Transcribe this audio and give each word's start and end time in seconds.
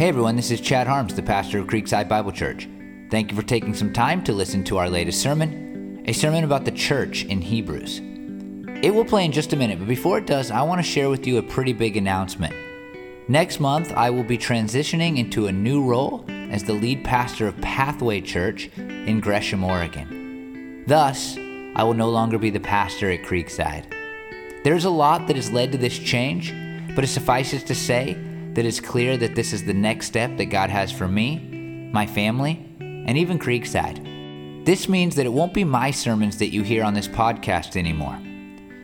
Hey 0.00 0.08
everyone, 0.08 0.34
this 0.34 0.50
is 0.50 0.62
Chad 0.62 0.86
Harms, 0.86 1.14
the 1.14 1.22
pastor 1.22 1.58
of 1.58 1.66
Creekside 1.66 2.08
Bible 2.08 2.32
Church. 2.32 2.66
Thank 3.10 3.30
you 3.30 3.36
for 3.36 3.42
taking 3.42 3.74
some 3.74 3.92
time 3.92 4.24
to 4.24 4.32
listen 4.32 4.64
to 4.64 4.78
our 4.78 4.88
latest 4.88 5.20
sermon, 5.20 6.02
a 6.06 6.14
sermon 6.14 6.42
about 6.42 6.64
the 6.64 6.70
church 6.70 7.26
in 7.26 7.42
Hebrews. 7.42 8.00
It 8.82 8.94
will 8.94 9.04
play 9.04 9.26
in 9.26 9.30
just 9.30 9.52
a 9.52 9.56
minute, 9.56 9.78
but 9.78 9.88
before 9.88 10.16
it 10.16 10.26
does, 10.26 10.50
I 10.50 10.62
want 10.62 10.78
to 10.78 10.90
share 10.90 11.10
with 11.10 11.26
you 11.26 11.36
a 11.36 11.42
pretty 11.42 11.74
big 11.74 11.98
announcement. 11.98 12.54
Next 13.28 13.60
month, 13.60 13.92
I 13.92 14.08
will 14.08 14.24
be 14.24 14.38
transitioning 14.38 15.18
into 15.18 15.48
a 15.48 15.52
new 15.52 15.84
role 15.84 16.24
as 16.30 16.64
the 16.64 16.72
lead 16.72 17.04
pastor 17.04 17.46
of 17.46 17.60
Pathway 17.60 18.22
Church 18.22 18.70
in 18.78 19.20
Gresham, 19.20 19.62
Oregon. 19.62 20.82
Thus, 20.86 21.36
I 21.36 21.82
will 21.84 21.92
no 21.92 22.08
longer 22.08 22.38
be 22.38 22.48
the 22.48 22.58
pastor 22.58 23.10
at 23.10 23.20
Creekside. 23.20 23.84
There's 24.64 24.86
a 24.86 24.90
lot 24.90 25.26
that 25.26 25.36
has 25.36 25.52
led 25.52 25.72
to 25.72 25.78
this 25.78 25.98
change, 25.98 26.54
but 26.94 27.04
it 27.04 27.08
suffices 27.08 27.62
to 27.64 27.74
say 27.74 28.16
that 28.54 28.64
it's 28.66 28.80
clear 28.80 29.16
that 29.16 29.34
this 29.34 29.52
is 29.52 29.64
the 29.64 29.74
next 29.74 30.06
step 30.06 30.36
that 30.36 30.46
God 30.46 30.70
has 30.70 30.90
for 30.90 31.06
me, 31.06 31.90
my 31.92 32.06
family, 32.06 32.66
and 32.80 33.16
even 33.16 33.38
Creekside. 33.38 34.64
This 34.64 34.88
means 34.88 35.14
that 35.16 35.26
it 35.26 35.32
won't 35.32 35.54
be 35.54 35.64
my 35.64 35.90
sermons 35.90 36.38
that 36.38 36.52
you 36.52 36.62
hear 36.62 36.84
on 36.84 36.94
this 36.94 37.08
podcast 37.08 37.76
anymore. 37.76 38.18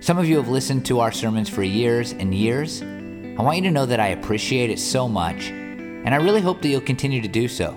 Some 0.01 0.19
of 0.19 0.27
you 0.27 0.37
have 0.37 0.49
listened 0.49 0.87
to 0.87 1.01
our 1.01 1.13
sermons 1.13 1.49
for 1.49 1.63
years 1.63 2.13
and 2.13 2.35
years. 2.35 2.83
I 2.83 3.43
want 3.43 3.59
you 3.59 3.65
to 3.65 3.71
know 3.71 3.87
that 3.87 4.01
I 4.01 4.09
appreciate 4.09 4.71
it 4.71 4.79
so 4.79 5.09
much, 5.09 5.49
and 5.49 6.15
I 6.15 6.17
really 6.17 6.41
hope 6.41 6.63
that 6.63 6.69
you'll 6.69 6.81
continue 6.81 7.21
to 7.21 7.29
do 7.29 7.49
so. 7.49 7.77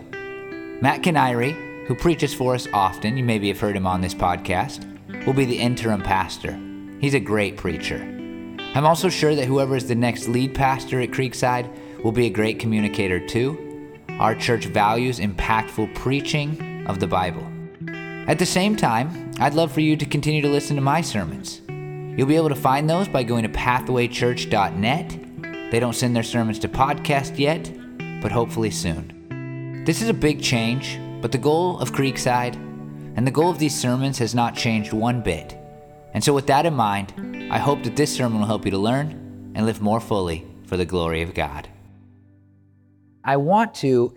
Matt 0.81 1.03
Canary, 1.03 1.51
who 1.87 1.95
preaches 1.95 2.33
for 2.33 2.55
us 2.55 2.67
often, 2.71 3.17
you 3.17 3.23
maybe 3.23 3.47
have 3.47 3.59
heard 3.59 3.75
him 3.75 3.87
on 3.87 4.01
this 4.01 4.13
podcast, 4.13 4.85
will 5.25 5.33
be 5.33 5.45
the 5.45 5.59
interim 5.59 6.01
pastor. 6.01 6.57
He's 7.01 7.15
a 7.15 7.19
great 7.19 7.57
preacher. 7.57 8.18
I'm 8.75 8.85
also 8.85 9.09
sure 9.09 9.35
that 9.35 9.45
whoever 9.45 9.75
is 9.75 9.87
the 9.87 9.95
next 9.95 10.27
lead 10.27 10.53
pastor 10.53 11.01
at 11.01 11.09
Creekside 11.09 12.03
will 12.03 12.11
be 12.11 12.27
a 12.27 12.29
great 12.29 12.59
communicator 12.59 13.19
too. 13.19 13.97
Our 14.19 14.35
church 14.35 14.65
values 14.65 15.19
impactful 15.19 15.95
preaching 15.95 16.85
of 16.87 16.99
the 16.99 17.07
Bible. 17.07 17.45
At 18.27 18.37
the 18.37 18.45
same 18.45 18.75
time, 18.75 19.31
I'd 19.39 19.55
love 19.55 19.71
for 19.71 19.81
you 19.81 19.97
to 19.97 20.05
continue 20.05 20.43
to 20.43 20.49
listen 20.49 20.75
to 20.75 20.83
my 20.83 21.01
sermons. 21.01 21.61
You'll 21.67 22.27
be 22.27 22.35
able 22.35 22.49
to 22.49 22.55
find 22.55 22.87
those 22.87 23.07
by 23.07 23.23
going 23.23 23.43
to 23.43 23.49
pathwaychurch.net. 23.49 25.71
They 25.71 25.79
don't 25.79 25.95
send 25.95 26.15
their 26.15 26.23
sermons 26.23 26.59
to 26.59 26.69
podcast 26.69 27.39
yet, 27.39 27.71
but 28.21 28.31
hopefully 28.31 28.69
soon. 28.69 29.83
This 29.83 30.01
is 30.01 30.09
a 30.09 30.13
big 30.13 30.43
change, 30.43 30.99
but 31.21 31.31
the 31.31 31.37
goal 31.37 31.79
of 31.79 31.91
Creekside 31.91 32.55
and 33.15 33.25
the 33.25 33.31
goal 33.31 33.49
of 33.49 33.57
these 33.57 33.77
sermons 33.77 34.19
has 34.19 34.35
not 34.35 34.55
changed 34.55 34.93
one 34.93 35.21
bit. 35.21 35.57
And 36.13 36.23
so, 36.23 36.33
with 36.33 36.47
that 36.47 36.65
in 36.65 36.73
mind, 36.73 37.13
I 37.51 37.57
hope 37.57 37.81
that 37.81 37.95
this 37.95 38.15
sermon 38.15 38.37
will 38.39 38.45
help 38.45 38.65
you 38.65 38.69
to 38.69 38.77
learn 38.77 39.53
and 39.55 39.65
live 39.65 39.81
more 39.81 39.99
fully 39.99 40.45
for 40.67 40.77
the 40.77 40.85
glory 40.85 41.23
of 41.23 41.33
God. 41.33 41.67
I 43.23 43.37
want 43.37 43.73
to 43.75 44.13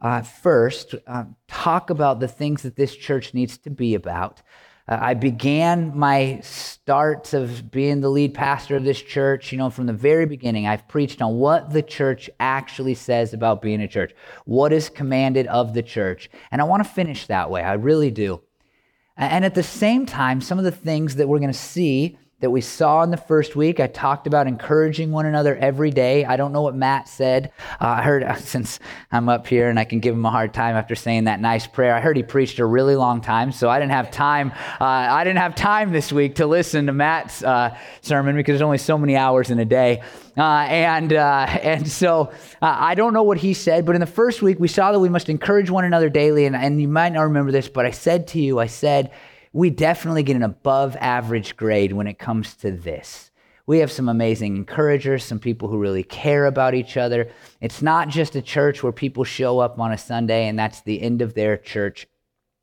uh, 0.00 0.22
first 0.22 0.94
uh, 1.04 1.24
talk 1.48 1.90
about 1.90 2.20
the 2.20 2.28
things 2.28 2.62
that 2.62 2.76
this 2.76 2.94
church 2.94 3.34
needs 3.34 3.58
to 3.58 3.70
be 3.70 3.96
about. 3.96 4.40
Uh, 4.86 4.98
I 5.00 5.14
began 5.14 5.98
my 5.98 6.38
start 6.44 7.32
of 7.32 7.72
being 7.72 8.02
the 8.02 8.08
lead 8.08 8.34
pastor 8.34 8.76
of 8.76 8.84
this 8.84 9.02
church, 9.02 9.50
you 9.50 9.58
know, 9.58 9.68
from 9.68 9.86
the 9.86 9.92
very 9.92 10.24
beginning. 10.24 10.68
I've 10.68 10.86
preached 10.86 11.20
on 11.20 11.38
what 11.38 11.70
the 11.70 11.82
church 11.82 12.30
actually 12.38 12.94
says 12.94 13.34
about 13.34 13.62
being 13.62 13.80
a 13.80 13.88
church, 13.88 14.14
what 14.44 14.72
is 14.72 14.90
commanded 14.90 15.48
of 15.48 15.74
the 15.74 15.82
church. 15.82 16.30
And 16.52 16.60
I 16.60 16.64
want 16.64 16.84
to 16.84 16.88
finish 16.88 17.26
that 17.26 17.50
way. 17.50 17.62
I 17.62 17.72
really 17.72 18.12
do. 18.12 18.42
And 19.16 19.44
at 19.44 19.56
the 19.56 19.64
same 19.64 20.06
time, 20.06 20.40
some 20.40 20.58
of 20.58 20.64
the 20.64 20.70
things 20.70 21.16
that 21.16 21.26
we're 21.26 21.40
going 21.40 21.52
to 21.52 21.58
see 21.58 22.16
that 22.40 22.50
we 22.50 22.60
saw 22.60 23.02
in 23.02 23.10
the 23.10 23.16
first 23.16 23.56
week. 23.56 23.80
I 23.80 23.86
talked 23.86 24.26
about 24.26 24.46
encouraging 24.46 25.10
one 25.10 25.24
another 25.24 25.56
every 25.56 25.90
day. 25.90 26.26
I 26.26 26.36
don't 26.36 26.52
know 26.52 26.60
what 26.60 26.76
Matt 26.76 27.08
said. 27.08 27.50
Uh, 27.80 27.86
I 27.86 28.02
heard, 28.02 28.22
uh, 28.22 28.34
since 28.36 28.78
I'm 29.10 29.30
up 29.30 29.46
here 29.46 29.70
and 29.70 29.78
I 29.78 29.84
can 29.84 30.00
give 30.00 30.14
him 30.14 30.24
a 30.26 30.30
hard 30.30 30.52
time 30.52 30.76
after 30.76 30.94
saying 30.94 31.24
that 31.24 31.40
nice 31.40 31.66
prayer, 31.66 31.94
I 31.94 32.00
heard 32.00 32.14
he 32.14 32.22
preached 32.22 32.58
a 32.58 32.66
really 32.66 32.94
long 32.94 33.22
time, 33.22 33.52
so 33.52 33.70
I 33.70 33.78
didn't 33.78 33.92
have 33.92 34.10
time. 34.10 34.52
Uh, 34.78 34.84
I 34.84 35.24
didn't 35.24 35.38
have 35.38 35.54
time 35.54 35.92
this 35.92 36.12
week 36.12 36.34
to 36.34 36.46
listen 36.46 36.86
to 36.86 36.92
Matt's 36.92 37.42
uh, 37.42 37.74
sermon 38.02 38.36
because 38.36 38.52
there's 38.52 38.62
only 38.62 38.78
so 38.78 38.98
many 38.98 39.16
hours 39.16 39.50
in 39.50 39.58
a 39.58 39.64
day. 39.64 40.02
Uh, 40.36 40.66
and, 40.68 41.14
uh, 41.14 41.46
and 41.62 41.88
so 41.88 42.30
I 42.60 42.94
don't 42.94 43.14
know 43.14 43.22
what 43.22 43.38
he 43.38 43.54
said, 43.54 43.86
but 43.86 43.94
in 43.94 44.00
the 44.00 44.06
first 44.06 44.42
week, 44.42 44.60
we 44.60 44.68
saw 44.68 44.92
that 44.92 45.00
we 45.00 45.08
must 45.08 45.30
encourage 45.30 45.70
one 45.70 45.86
another 45.86 46.10
daily. 46.10 46.44
And, 46.44 46.54
and 46.54 46.82
you 46.82 46.88
might 46.88 47.14
not 47.14 47.22
remember 47.22 47.50
this, 47.50 47.70
but 47.70 47.86
I 47.86 47.92
said 47.92 48.26
to 48.28 48.40
you, 48.40 48.58
I 48.58 48.66
said, 48.66 49.10
we 49.56 49.70
definitely 49.70 50.22
get 50.22 50.36
an 50.36 50.42
above 50.42 50.94
average 50.96 51.56
grade 51.56 51.94
when 51.94 52.06
it 52.06 52.18
comes 52.18 52.54
to 52.56 52.70
this. 52.70 53.30
We 53.64 53.78
have 53.78 53.90
some 53.90 54.06
amazing 54.06 54.54
encouragers, 54.54 55.24
some 55.24 55.38
people 55.38 55.70
who 55.70 55.78
really 55.78 56.02
care 56.02 56.44
about 56.44 56.74
each 56.74 56.98
other. 56.98 57.30
It's 57.62 57.80
not 57.80 58.10
just 58.10 58.36
a 58.36 58.42
church 58.42 58.82
where 58.82 58.92
people 58.92 59.24
show 59.24 59.58
up 59.60 59.80
on 59.80 59.92
a 59.92 59.98
Sunday 59.98 60.46
and 60.46 60.58
that's 60.58 60.82
the 60.82 61.00
end 61.00 61.22
of 61.22 61.32
their 61.32 61.56
church 61.56 62.06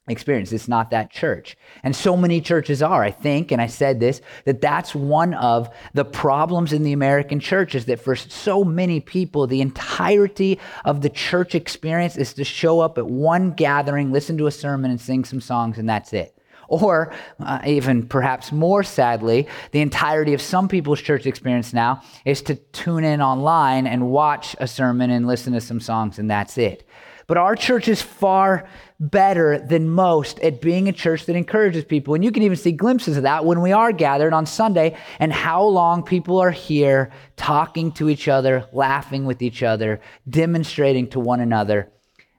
experience. 0.08 0.52
It's 0.52 0.68
not 0.68 0.92
that 0.92 1.10
church. 1.10 1.58
And 1.82 1.96
so 1.96 2.16
many 2.16 2.40
churches 2.40 2.84
are, 2.84 3.04
I 3.04 3.10
think, 3.10 3.52
and 3.52 3.60
I 3.60 3.68
said 3.68 4.00
this, 4.00 4.22
that 4.46 4.62
that's 4.62 4.94
one 4.94 5.34
of 5.34 5.72
the 5.96 6.06
problems 6.06 6.74
in 6.74 6.84
the 6.84 6.94
American 6.94 7.40
church 7.40 7.74
is 7.74 7.86
that 7.86 8.02
for 8.02 8.16
so 8.16 8.64
many 8.64 9.00
people, 9.00 9.48
the 9.48 9.62
entirety 9.62 10.60
of 10.86 11.02
the 11.02 11.10
church 11.10 11.56
experience 11.56 12.18
is 12.18 12.36
to 12.36 12.44
show 12.44 12.82
up 12.82 13.00
at 13.00 13.08
one 13.08 13.54
gathering, 13.54 14.12
listen 14.12 14.38
to 14.38 14.46
a 14.46 14.52
sermon, 14.52 14.92
and 14.92 15.02
sing 15.02 15.26
some 15.26 15.42
songs, 15.42 15.80
and 15.80 15.90
that's 15.90 16.14
it. 16.14 16.38
Or, 16.82 17.14
uh, 17.40 17.60
even 17.66 18.08
perhaps 18.08 18.52
more 18.52 18.84
sadly, 18.84 19.48
the 19.72 19.82
entirety 19.82 20.34
of 20.34 20.42
some 20.42 20.68
people's 20.68 21.02
church 21.02 21.26
experience 21.26 21.74
now 21.74 22.02
is 22.26 22.42
to 22.44 22.56
tune 22.56 23.04
in 23.04 23.22
online 23.22 23.86
and 23.86 24.10
watch 24.10 24.56
a 24.60 24.68
sermon 24.68 25.12
and 25.12 25.28
listen 25.28 25.54
to 25.54 25.62
some 25.62 25.80
songs, 25.80 26.18
and 26.18 26.30
that's 26.30 26.58
it. 26.58 26.88
But 27.28 27.38
our 27.38 27.56
church 27.56 27.88
is 27.88 28.02
far 28.02 28.68
better 29.00 29.60
than 29.60 29.90
most 29.90 30.40
at 30.40 30.62
being 30.62 30.88
a 30.88 30.92
church 30.92 31.26
that 31.26 31.36
encourages 31.36 31.84
people. 31.86 32.16
And 32.16 32.24
you 32.24 32.32
can 32.32 32.44
even 32.44 32.58
see 32.58 32.72
glimpses 32.72 33.18
of 33.18 33.24
that 33.24 33.46
when 33.46 33.62
we 33.62 33.72
are 33.72 33.92
gathered 33.92 34.34
on 34.34 34.46
Sunday 34.46 34.98
and 35.20 35.32
how 35.32 35.64
long 35.64 36.04
people 36.04 36.40
are 36.40 36.52
here 36.52 37.12
talking 37.36 37.92
to 37.94 38.10
each 38.10 38.28
other, 38.28 38.68
laughing 38.74 39.26
with 39.26 39.42
each 39.42 39.64
other, 39.64 40.02
demonstrating 40.30 41.08
to 41.10 41.20
one 41.20 41.40
another 41.40 41.92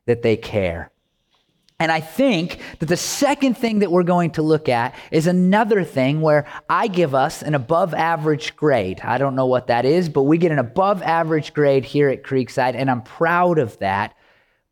that 0.07 0.23
they 0.23 0.37
care. 0.37 0.91
And 1.81 1.91
I 1.91 2.01
think 2.01 2.61
that 2.79 2.87
the 2.87 2.97
second 2.97 3.59
thing 3.59 3.81
that 3.81 3.91
we're 3.91 4.05
going 4.05 4.31
to 4.33 4.43
look 4.43 4.69
at 4.69 4.95
is 5.11 5.27
another 5.27 5.83
thing 5.83 6.21
where 6.21 6.47
I 6.71 6.87
give 6.87 7.17
us 7.17 7.43
an 7.43 7.55
above 7.55 7.95
average 7.95 8.55
grade. 8.55 9.01
I 9.03 9.19
don't 9.19 9.35
know 9.35 9.47
what 9.47 9.67
that 9.67 9.85
is, 9.85 10.09
but 10.09 10.23
we 10.23 10.39
get 10.39 10.53
an 10.53 10.61
above 10.61 11.03
average 11.03 11.53
grade 11.53 11.85
here 11.85 12.09
at 12.09 12.23
Creekside, 12.23 12.77
and 12.77 12.89
I'm 12.89 13.03
proud 13.03 13.59
of 13.59 13.77
that. 13.79 14.15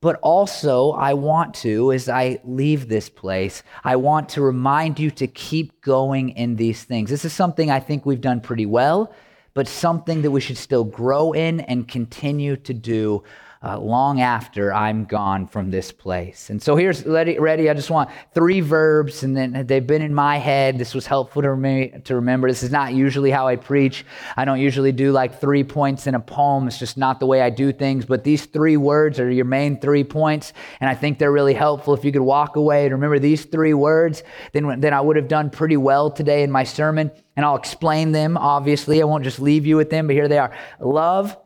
But 0.00 0.18
also, 0.22 0.92
I 0.92 1.14
want 1.14 1.54
to, 1.56 1.92
as 1.92 2.08
I 2.08 2.40
leave 2.44 2.88
this 2.88 3.08
place, 3.08 3.64
I 3.82 3.96
want 3.96 4.28
to 4.30 4.42
remind 4.42 5.00
you 5.00 5.10
to 5.12 5.26
keep 5.26 5.80
going 5.80 6.30
in 6.30 6.54
these 6.56 6.84
things. 6.84 7.10
This 7.10 7.24
is 7.24 7.32
something 7.32 7.70
I 7.70 7.80
think 7.80 8.06
we've 8.06 8.20
done 8.20 8.40
pretty 8.40 8.66
well, 8.66 9.12
but 9.54 9.66
something 9.66 10.22
that 10.22 10.30
we 10.30 10.40
should 10.40 10.58
still 10.58 10.84
grow 10.84 11.32
in 11.32 11.60
and 11.60 11.86
continue 11.86 12.56
to 12.58 12.74
do 12.74 13.24
uh, 13.64 13.78
long 13.78 14.20
after 14.20 14.74
I'm 14.74 15.04
gone 15.04 15.46
from 15.46 15.70
this 15.70 15.92
place. 15.92 16.50
And 16.50 16.60
so 16.60 16.74
here's 16.74 17.04
ready, 17.06 17.38
ready. 17.38 17.70
I 17.70 17.74
just 17.74 17.90
want 17.90 18.10
three 18.34 18.60
verbs, 18.60 19.22
and 19.22 19.36
then 19.36 19.66
they've 19.66 19.86
been 19.86 20.02
in 20.02 20.14
my 20.14 20.38
head. 20.38 20.78
This 20.78 20.94
was 20.94 21.06
helpful 21.06 21.42
to 21.42 21.56
me 21.56 21.92
to 22.04 22.16
remember. 22.16 22.48
This 22.48 22.62
is 22.62 22.72
not 22.72 22.92
usually 22.92 23.30
how 23.30 23.46
I 23.46 23.56
preach. 23.56 24.04
I 24.36 24.44
don't 24.44 24.58
usually 24.58 24.90
do 24.90 25.12
like 25.12 25.40
three 25.40 25.62
points 25.62 26.06
in 26.06 26.14
a 26.14 26.20
poem. 26.20 26.66
It's 26.66 26.78
just 26.78 26.96
not 26.96 27.20
the 27.20 27.26
way 27.26 27.40
I 27.40 27.50
do 27.50 27.72
things. 27.72 28.04
But 28.04 28.24
these 28.24 28.46
three 28.46 28.76
words 28.76 29.20
are 29.20 29.30
your 29.30 29.44
main 29.44 29.80
three 29.80 30.04
points, 30.04 30.52
and 30.80 30.90
I 30.90 30.94
think 30.94 31.18
they're 31.18 31.32
really 31.32 31.54
helpful. 31.54 31.94
If 31.94 32.04
you 32.04 32.12
could 32.12 32.22
walk 32.22 32.56
away 32.56 32.84
and 32.84 32.92
remember 32.92 33.18
these 33.18 33.44
three 33.44 33.74
words, 33.74 34.24
then 34.52 34.80
then 34.80 34.92
I 34.92 35.00
would 35.00 35.16
have 35.16 35.28
done 35.28 35.50
pretty 35.50 35.76
well 35.76 36.10
today 36.10 36.42
in 36.42 36.50
my 36.50 36.64
sermon. 36.64 37.10
And 37.34 37.46
I'll 37.46 37.56
explain 37.56 38.12
them. 38.12 38.36
Obviously, 38.36 39.00
I 39.00 39.06
won't 39.06 39.24
just 39.24 39.40
leave 39.40 39.64
you 39.64 39.76
with 39.76 39.88
them, 39.88 40.06
but 40.06 40.14
here 40.14 40.28
they 40.28 40.38
are: 40.38 40.52
love 40.80 41.36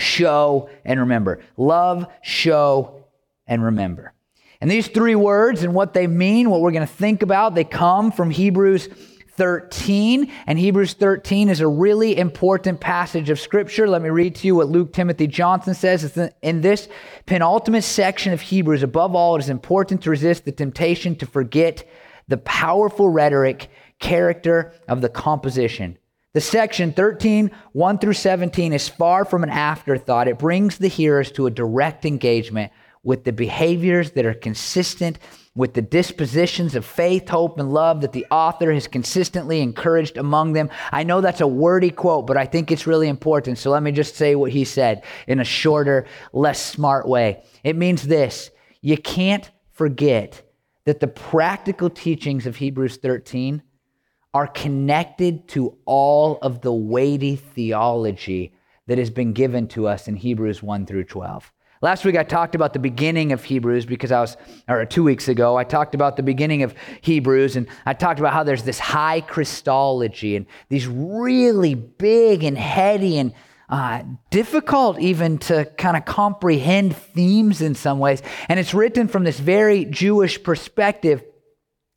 show, 0.00 0.68
and 0.84 1.00
remember. 1.00 1.40
Love, 1.56 2.06
show, 2.22 3.04
and 3.46 3.62
remember. 3.62 4.12
And 4.60 4.70
these 4.70 4.88
three 4.88 5.14
words 5.14 5.62
and 5.62 5.74
what 5.74 5.94
they 5.94 6.06
mean, 6.06 6.50
what 6.50 6.60
we're 6.60 6.72
going 6.72 6.86
to 6.86 6.92
think 6.92 7.22
about, 7.22 7.54
they 7.54 7.64
come 7.64 8.12
from 8.12 8.30
Hebrews 8.30 8.88
13. 9.32 10.30
And 10.46 10.58
Hebrews 10.58 10.92
13 10.94 11.48
is 11.48 11.60
a 11.60 11.66
really 11.66 12.18
important 12.18 12.78
passage 12.78 13.30
of 13.30 13.40
Scripture. 13.40 13.88
Let 13.88 14.02
me 14.02 14.10
read 14.10 14.34
to 14.36 14.46
you 14.46 14.56
what 14.56 14.68
Luke 14.68 14.92
Timothy 14.92 15.26
Johnson 15.26 15.72
says. 15.72 16.18
In 16.42 16.60
this 16.60 16.88
penultimate 17.24 17.84
section 17.84 18.34
of 18.34 18.42
Hebrews, 18.42 18.82
above 18.82 19.14
all, 19.14 19.36
it 19.36 19.40
is 19.40 19.48
important 19.48 20.02
to 20.02 20.10
resist 20.10 20.44
the 20.44 20.52
temptation 20.52 21.16
to 21.16 21.26
forget 21.26 21.88
the 22.28 22.36
powerful 22.36 23.08
rhetoric, 23.08 23.70
character 23.98 24.72
of 24.88 25.00
the 25.00 25.08
composition 25.08 25.96
the 26.32 26.40
section 26.40 26.92
13, 26.92 27.50
1 27.72 27.98
through 27.98 28.12
17 28.12 28.72
is 28.72 28.88
far 28.88 29.24
from 29.24 29.42
an 29.42 29.50
afterthought. 29.50 30.28
It 30.28 30.38
brings 30.38 30.78
the 30.78 30.88
hearers 30.88 31.32
to 31.32 31.46
a 31.46 31.50
direct 31.50 32.04
engagement 32.04 32.72
with 33.02 33.24
the 33.24 33.32
behaviors 33.32 34.12
that 34.12 34.26
are 34.26 34.34
consistent 34.34 35.18
with 35.56 35.74
the 35.74 35.82
dispositions 35.82 36.76
of 36.76 36.86
faith, 36.86 37.28
hope, 37.28 37.58
and 37.58 37.72
love 37.72 38.02
that 38.02 38.12
the 38.12 38.26
author 38.30 38.72
has 38.72 38.86
consistently 38.86 39.60
encouraged 39.60 40.16
among 40.16 40.52
them. 40.52 40.70
I 40.92 41.02
know 41.02 41.20
that's 41.20 41.40
a 41.40 41.46
wordy 41.46 41.90
quote, 41.90 42.26
but 42.26 42.36
I 42.36 42.46
think 42.46 42.70
it's 42.70 42.86
really 42.86 43.08
important. 43.08 43.58
So 43.58 43.70
let 43.70 43.82
me 43.82 43.90
just 43.90 44.14
say 44.14 44.36
what 44.36 44.52
he 44.52 44.64
said 44.64 45.02
in 45.26 45.40
a 45.40 45.44
shorter, 45.44 46.06
less 46.32 46.64
smart 46.64 47.08
way. 47.08 47.42
It 47.64 47.76
means 47.76 48.06
this 48.06 48.50
you 48.80 48.96
can't 48.96 49.50
forget 49.72 50.42
that 50.84 51.00
the 51.00 51.08
practical 51.08 51.90
teachings 51.90 52.46
of 52.46 52.56
Hebrews 52.56 52.98
13 52.98 53.62
are 54.32 54.46
connected 54.46 55.48
to 55.48 55.76
all 55.84 56.38
of 56.42 56.60
the 56.60 56.72
weighty 56.72 57.36
theology 57.36 58.54
that 58.86 58.98
has 58.98 59.10
been 59.10 59.32
given 59.32 59.68
to 59.68 59.86
us 59.86 60.08
in 60.08 60.16
Hebrews 60.16 60.62
1 60.62 60.86
through 60.86 61.04
12. 61.04 61.52
Last 61.82 62.04
week 62.04 62.16
I 62.16 62.24
talked 62.24 62.54
about 62.54 62.74
the 62.74 62.78
beginning 62.78 63.32
of 63.32 63.42
Hebrews 63.42 63.86
because 63.86 64.12
I 64.12 64.20
was, 64.20 64.36
or 64.68 64.84
two 64.84 65.02
weeks 65.02 65.28
ago, 65.28 65.56
I 65.56 65.64
talked 65.64 65.94
about 65.94 66.16
the 66.16 66.22
beginning 66.22 66.62
of 66.62 66.74
Hebrews 67.00 67.56
and 67.56 67.66
I 67.86 67.94
talked 67.94 68.20
about 68.20 68.34
how 68.34 68.44
there's 68.44 68.64
this 68.64 68.78
high 68.78 69.22
Christology 69.22 70.36
and 70.36 70.44
these 70.68 70.86
really 70.86 71.74
big 71.74 72.44
and 72.44 72.58
heady 72.58 73.18
and 73.18 73.32
uh, 73.70 74.02
difficult 74.30 74.98
even 74.98 75.38
to 75.38 75.64
kind 75.78 75.96
of 75.96 76.04
comprehend 76.04 76.96
themes 76.96 77.62
in 77.62 77.74
some 77.74 77.98
ways. 77.98 78.22
And 78.48 78.60
it's 78.60 78.74
written 78.74 79.08
from 79.08 79.24
this 79.24 79.40
very 79.40 79.86
Jewish 79.86 80.42
perspective. 80.42 81.22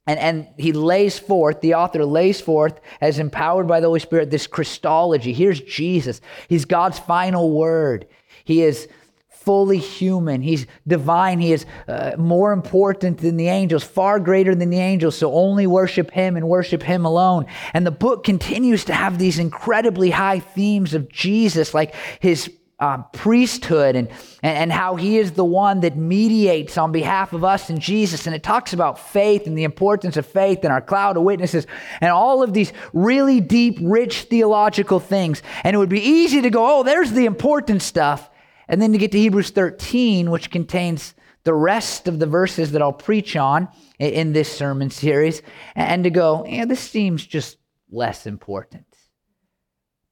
And, 0.06 0.20
and 0.20 0.48
he 0.58 0.74
lays 0.74 1.18
forth, 1.18 1.62
the 1.62 1.76
author 1.76 2.04
lays 2.04 2.42
forth, 2.42 2.80
as 3.00 3.20
empowered 3.20 3.68
by 3.68 3.80
the 3.80 3.88
Holy 3.88 4.02
Spirit, 4.02 4.32
this 4.32 4.48
Christology. 4.48 5.32
Here's 5.32 5.62
Jesus. 5.62 6.20
He's 6.50 6.66
God's 6.66 7.00
final 7.00 7.52
word. 7.52 8.08
He 8.44 8.64
is 8.64 8.90
fully 9.30 9.78
human. 9.78 10.42
He's 10.42 10.66
divine. 10.88 11.40
He 11.40 11.54
is 11.54 11.66
uh, 11.88 12.14
more 12.18 12.52
important 12.52 13.20
than 13.20 13.38
the 13.38 13.48
angels, 13.48 13.84
far 13.84 14.20
greater 14.20 14.56
than 14.56 14.70
the 14.70 14.80
angels. 14.80 15.18
So 15.18 15.34
only 15.34 15.68
worship 15.68 16.12
him 16.12 16.36
and 16.36 16.48
worship 16.48 16.84
him 16.84 17.06
alone. 17.06 17.46
And 17.74 17.86
the 17.86 17.92
book 17.92 18.24
continues 18.24 18.86
to 18.86 18.94
have 18.94 19.20
these 19.20 19.40
incredibly 19.40 20.12
high 20.12 20.40
themes 20.40 20.94
of 20.94 21.10
Jesus, 21.10 21.74
like 21.74 21.94
his 22.20 22.50
uh, 22.80 22.98
priesthood 23.14 23.96
and, 23.96 24.10
and 24.42 24.72
how 24.72 24.96
he 24.96 25.18
is 25.18 25.34
the 25.34 25.46
one 25.46 25.82
that 25.82 25.96
mediates 25.96 26.78
on 26.78 26.92
behalf 26.92 27.34
of 27.34 27.44
us 27.44 27.70
and 27.70 27.80
Jesus. 27.80 28.26
And 28.28 28.36
it 28.36 28.44
talks 28.44 28.74
about 28.74 29.00
faith 29.00 29.48
and 29.48 29.58
the 29.58 29.64
importance 29.64 30.18
of 30.18 30.26
faith 30.26 30.60
and 30.64 30.74
our 30.74 30.82
cloud 30.82 31.16
of 31.16 31.24
witnesses 31.24 31.66
and 32.02 32.12
all 32.12 32.44
of 32.44 32.54
these 32.54 32.74
really 32.92 33.40
deep, 33.40 33.78
rich 33.82 34.24
theological 34.24 35.00
things. 35.00 35.42
And 35.64 35.76
it 35.76 35.80
would 35.80 35.90
be 35.90 36.02
easy 36.02 36.42
to 36.42 36.50
go, 36.50 36.80
oh, 36.80 36.84
there's 36.84 37.12
the 37.12 37.26
important 37.26 37.82
stuff. 37.82 38.30
And 38.68 38.82
then 38.82 38.92
to 38.92 38.98
get 38.98 39.12
to 39.12 39.20
Hebrews 39.20 39.52
13, 39.52 40.32
which 40.32 40.50
contains 40.50 41.14
the 41.44 41.54
rest 41.54 42.08
of 42.08 42.20
the 42.20 42.26
verses 42.26 42.72
that 42.72 42.82
I'll 42.82 42.94
preach 42.94 43.36
on 43.36 43.68
in 44.00 44.34
this 44.34 44.52
sermon 44.52 44.90
series, 44.90 45.42
and 45.76 46.04
to 46.06 46.10
go, 46.10 46.46
yeah, 46.48 46.66
this 46.66 46.80
seems 46.80 47.26
just 47.26 47.58
less 47.92 48.26
important. 48.26 48.86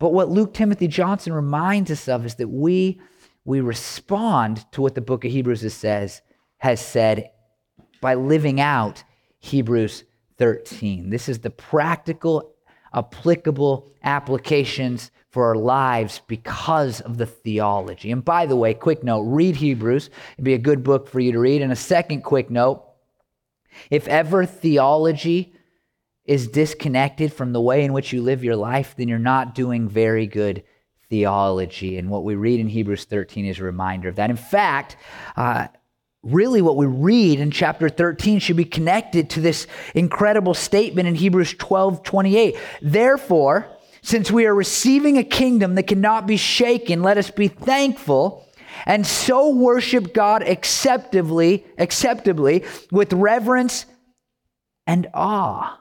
But 0.02 0.14
what 0.14 0.30
Luke 0.30 0.56
Timothy 0.56 0.88
Johnson 0.88 1.32
reminds 1.32 1.92
us 1.92 2.08
of 2.08 2.26
is 2.26 2.34
that 2.36 2.48
we, 2.48 3.00
we 3.46 3.62
respond 3.62 4.66
to 4.72 4.82
what 4.82 4.96
the 4.96 5.00
book 5.00 5.24
of 5.26 5.32
Hebrews 5.32 5.72
says, 5.76 6.24
has 6.58 6.84
said 6.84 7.30
by 8.02 8.16
living 8.16 8.60
out 8.60 9.04
Hebrews 9.42 10.06
13. 10.40 11.12
This 11.12 11.30
is 11.30 11.38
the 11.38 11.52
practical, 11.52 12.56
applicable 12.96 13.92
applications 14.02 15.12
for 15.30 15.46
our 15.46 15.56
lives 15.56 16.20
because 16.26 17.02
of 17.02 17.20
the 17.20 17.28
theology. 17.28 18.12
And 18.12 18.26
by 18.26 18.48
the 18.48 18.56
way, 18.56 18.74
quick 18.74 19.04
note 19.04 19.22
read 19.22 19.56
Hebrews. 19.56 20.10
It'd 20.34 20.44
be 20.44 20.56
a 20.56 20.58
good 20.58 20.84
book 20.84 21.08
for 21.08 21.20
you 21.20 21.32
to 21.32 21.40
read. 21.40 21.62
And 21.62 21.72
a 21.72 21.76
second 21.76 22.24
quick 22.24 22.50
note 22.50 22.84
if 23.92 24.08
ever 24.08 24.48
theology 24.48 25.54
is 26.26 26.48
disconnected 26.48 27.34
from 27.34 27.54
the 27.54 27.62
way 27.62 27.84
in 27.84 27.94
which 27.94 28.14
you 28.14 28.22
live 28.22 28.44
your 28.44 28.56
life, 28.56 28.96
then 28.98 29.08
you're 29.08 29.20
not 29.20 29.56
doing 29.56 29.90
very 29.90 30.28
good 30.28 30.64
theology. 31.10 31.98
And 31.98 32.10
what 32.10 32.24
we 32.24 32.36
read 32.36 32.60
in 32.60 32.68
Hebrews 32.68 33.06
13 33.06 33.46
is 33.46 33.60
a 33.60 33.64
reminder 33.64 34.10
of 34.10 34.16
that. 34.16 34.30
In 34.30 34.36
fact, 34.38 34.96
uh, 35.36 35.68
really 36.24 36.62
what 36.62 36.78
we 36.78 36.86
read 36.86 37.40
in 37.40 37.52
chapter 37.52 37.90
13 37.90 38.40
should 38.40 38.56
be 38.56 38.66
connected 38.66 39.30
to 39.32 39.42
this 39.42 39.68
incredible 39.96 40.54
statement 40.54 41.08
in 41.08 41.16
Hebrews 41.16 41.56
12 41.56 42.04
28. 42.04 42.56
Therefore, 42.82 43.68
since 44.02 44.32
we 44.32 44.46
are 44.46 44.56
receiving 44.56 45.18
a 45.18 45.24
kingdom 45.24 45.76
that 45.76 45.84
cannot 45.84 46.28
be 46.28 46.38
shaken, 46.38 47.04
let 47.04 47.18
us 47.18 47.30
be 47.30 47.48
thankful 47.48 48.48
and 48.86 49.06
so 49.06 49.50
worship 49.50 50.14
God 50.14 50.44
acceptably, 50.44 51.66
acceptably 51.78 52.64
with 52.92 53.14
reverence 53.14 53.86
and 54.88 55.08
awe. 55.14 55.81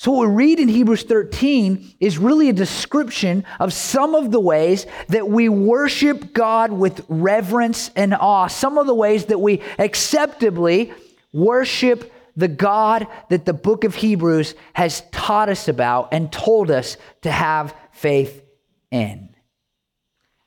So, 0.00 0.12
what 0.12 0.28
we 0.30 0.34
read 0.34 0.60
in 0.60 0.68
Hebrews 0.68 1.02
13 1.02 1.96
is 2.00 2.16
really 2.16 2.48
a 2.48 2.54
description 2.54 3.44
of 3.58 3.74
some 3.74 4.14
of 4.14 4.30
the 4.30 4.40
ways 4.40 4.86
that 5.08 5.28
we 5.28 5.50
worship 5.50 6.32
God 6.32 6.72
with 6.72 7.04
reverence 7.10 7.90
and 7.94 8.14
awe, 8.14 8.46
some 8.46 8.78
of 8.78 8.86
the 8.86 8.94
ways 8.94 9.26
that 9.26 9.40
we 9.40 9.60
acceptably 9.78 10.94
worship 11.34 12.10
the 12.34 12.48
God 12.48 13.08
that 13.28 13.44
the 13.44 13.52
book 13.52 13.84
of 13.84 13.94
Hebrews 13.94 14.54
has 14.72 15.02
taught 15.12 15.50
us 15.50 15.68
about 15.68 16.14
and 16.14 16.32
told 16.32 16.70
us 16.70 16.96
to 17.20 17.30
have 17.30 17.76
faith 17.92 18.42
in. 18.90 19.36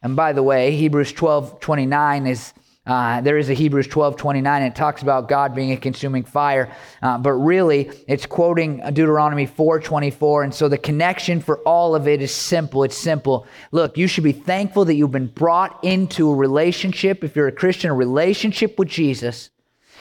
And 0.02 0.16
by 0.16 0.34
the 0.34 0.42
way, 0.42 0.72
Hebrews 0.72 1.12
12 1.12 1.60
29 1.60 2.26
is. 2.26 2.54
Uh, 2.86 3.22
there 3.22 3.38
is 3.38 3.50
a 3.50 3.54
Hebrews 3.54 3.88
12 3.88 4.18
29, 4.18 4.62
and 4.62 4.72
it 4.72 4.76
talks 4.76 5.02
about 5.02 5.30
God 5.30 5.56
being 5.56 5.72
a 5.72 5.78
consuming 5.78 6.26
fire. 6.26 6.76
Uh, 7.02 7.18
but 7.18 7.32
really, 7.32 7.90
it's 8.08 8.26
quoting 8.26 8.82
Deuteronomy 8.94 9.46
4 9.46 9.80
24. 9.80 10.44
And 10.44 10.54
so 10.54 10.68
the 10.68 10.78
connection 10.78 11.40
for 11.40 11.60
all 11.60 11.96
of 11.96 12.08
it 12.10 12.22
is 12.22 12.34
simple. 12.34 12.84
It's 12.84 12.98
simple. 12.98 13.48
Look, 13.72 13.98
you 13.98 14.08
should 14.08 14.26
be 14.26 14.34
thankful 14.34 14.84
that 14.86 14.96
you've 14.96 15.12
been 15.12 15.28
brought 15.28 15.82
into 15.84 16.30
a 16.30 16.36
relationship, 16.36 17.24
if 17.24 17.36
you're 17.38 17.48
a 17.48 17.54
Christian, 17.54 17.90
a 17.90 17.94
relationship 17.94 18.78
with 18.78 18.90
Jesus 18.90 19.50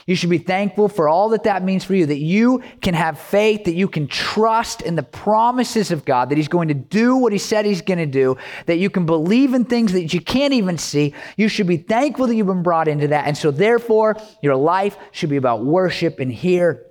you 0.06 0.16
should 0.16 0.30
be 0.30 0.38
thankful 0.38 0.88
for 0.88 1.08
all 1.08 1.28
that 1.30 1.44
that 1.44 1.62
means 1.62 1.84
for 1.84 1.94
you, 1.94 2.06
that 2.06 2.18
you 2.18 2.62
can 2.80 2.94
have 2.94 3.18
faith, 3.18 3.64
that 3.64 3.74
you 3.74 3.88
can 3.88 4.08
trust 4.08 4.82
in 4.82 4.96
the 4.96 5.02
promises 5.02 5.90
of 5.90 6.04
God, 6.04 6.30
that 6.30 6.38
He's 6.38 6.48
going 6.48 6.68
to 6.68 6.74
do 6.74 7.16
what 7.16 7.32
He 7.32 7.38
said 7.38 7.64
He's 7.64 7.82
going 7.82 7.98
to 7.98 8.06
do, 8.06 8.36
that 8.66 8.78
you 8.78 8.90
can 8.90 9.06
believe 9.06 9.54
in 9.54 9.64
things 9.64 9.92
that 9.92 10.12
you 10.12 10.20
can't 10.20 10.54
even 10.54 10.76
see. 10.76 11.14
You 11.36 11.48
should 11.48 11.66
be 11.68 11.76
thankful 11.76 12.26
that 12.26 12.34
you've 12.34 12.46
been 12.46 12.62
brought 12.62 12.88
into 12.88 13.08
that. 13.08 13.26
And 13.26 13.36
so, 13.36 13.50
therefore, 13.50 14.16
your 14.42 14.56
life 14.56 14.96
should 15.12 15.30
be 15.30 15.36
about 15.36 15.64
worship. 15.64 16.18
And 16.18 16.32
here 16.32 16.86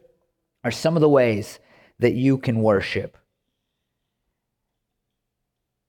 are 0.64 0.72
some 0.72 0.96
of 0.96 1.02
the 1.02 1.10
ways 1.10 1.60
that 2.00 2.14
you 2.14 2.38
can 2.38 2.62
worship. 2.62 3.18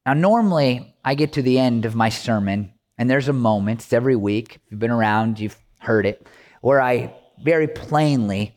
Now, 0.05 0.15
normally, 0.15 0.97
I 1.05 1.15
get 1.15 1.35
to 1.35 1.43
the 1.43 1.61
end 1.61 1.85
of 1.85 1.95
my 1.95 2.09
sermon, 2.09 2.73
and 2.99 3.09
there's 3.09 3.29
a 3.29 3.33
moment, 3.33 3.83
it's 3.83 3.93
every 3.93 4.17
week. 4.17 4.57
If 4.57 4.73
you've 4.73 4.81
been 4.81 4.91
around, 4.91 5.39
you've 5.39 5.57
heard 5.79 6.07
it 6.07 6.27
where 6.63 6.81
I 6.81 7.15
very 7.45 7.69
plainly, 7.69 8.55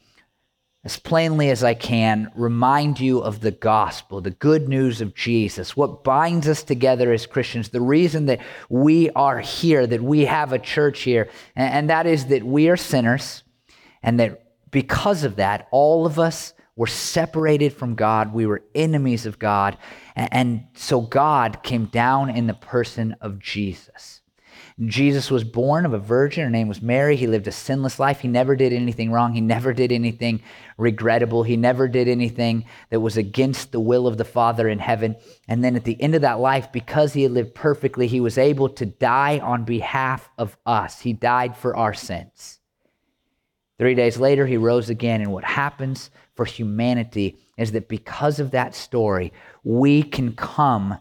as 0.86 0.98
plainly 0.98 1.50
as 1.50 1.64
I 1.64 1.74
can, 1.74 2.32
remind 2.36 3.00
you 3.00 3.20
of 3.20 3.42
the 3.42 3.52
gospel, 3.52 4.22
the 4.22 4.30
good 4.30 4.70
news 4.70 5.02
of 5.02 5.14
Jesus, 5.14 5.76
what 5.76 6.04
binds 6.04 6.48
us 6.48 6.64
together 6.64 7.12
as 7.12 7.26
Christians, 7.26 7.70
the 7.70 7.82
reason 7.82 8.28
that 8.28 8.40
we 8.70 9.10
are 9.10 9.40
here, 9.40 9.86
that 9.86 10.02
we 10.02 10.26
have 10.26 10.54
a 10.54 10.60
church 10.60 11.02
here, 11.02 11.30
and 11.56 11.90
that 11.90 12.06
is 12.06 12.28
that 12.28 12.44
we 12.44 12.70
are 12.70 12.78
sinners, 12.78 13.44
and 14.02 14.20
that 14.20 14.46
because 14.72 15.24
of 15.24 15.38
that, 15.38 15.68
all 15.72 16.06
of 16.06 16.20
us 16.20 16.54
were 16.76 16.88
separated 16.88 17.74
from 17.74 17.96
God. 17.96 18.34
We 18.34 18.46
were 18.46 18.62
enemies 18.76 19.26
of 19.26 19.40
God. 19.40 19.78
And 20.16 20.68
so 20.76 21.02
God 21.02 21.64
came 21.64 21.86
down 21.86 22.30
in 22.30 22.48
the 22.48 22.54
person 22.54 23.16
of 23.22 23.40
Jesus. 23.40 24.22
Jesus 24.84 25.32
was 25.32 25.46
born 25.46 25.86
of 25.86 25.94
a 25.94 26.00
virgin. 26.00 26.44
Her 26.44 26.50
name 26.50 26.68
was 26.68 26.82
Mary. 26.82 27.16
He 27.16 27.28
lived 27.28 27.48
a 27.48 27.52
sinless 27.52 27.98
life. 27.98 28.20
He 28.20 28.28
never 28.28 28.58
did 28.58 28.74
anything 28.74 29.10
wrong. 29.10 29.32
He 29.32 29.40
never 29.40 29.72
did 29.72 29.90
anything 29.94 30.42
regrettable. 30.78 31.44
He 31.44 31.56
never 31.56 31.88
did 31.88 32.10
anything 32.10 32.66
that 32.90 33.00
was 33.00 33.16
against 33.16 33.72
the 33.72 33.80
will 33.80 34.06
of 34.06 34.18
the 34.18 34.26
Father 34.26 34.68
in 34.68 34.80
heaven. 34.80 35.16
And 35.48 35.64
then 35.64 35.78
at 35.78 35.86
the 35.86 36.02
end 36.02 36.14
of 36.14 36.24
that 36.24 36.42
life, 36.42 36.74
because 36.74 37.14
he 37.14 37.24
had 37.24 37.32
lived 37.32 37.56
perfectly, 37.56 38.08
he 38.08 38.20
was 38.20 38.38
able 38.38 38.68
to 38.70 38.86
die 38.86 39.40
on 39.40 39.64
behalf 39.64 40.30
of 40.38 40.58
us. 40.66 41.00
He 41.00 41.14
died 41.14 41.56
for 41.56 41.78
our 41.78 41.94
sins. 41.94 42.60
Three 43.80 43.96
days 43.96 44.18
later, 44.18 44.46
he 44.46 44.58
rose 44.58 44.90
again. 44.90 45.22
And 45.22 45.32
what 45.32 45.46
happens 45.46 46.10
for 46.36 46.44
humanity 46.44 47.38
is 47.58 47.72
that 47.72 47.88
because 47.88 48.42
of 48.42 48.52
that 48.52 48.76
story, 48.76 49.32
we 49.64 50.04
can 50.04 50.34
come 50.34 50.98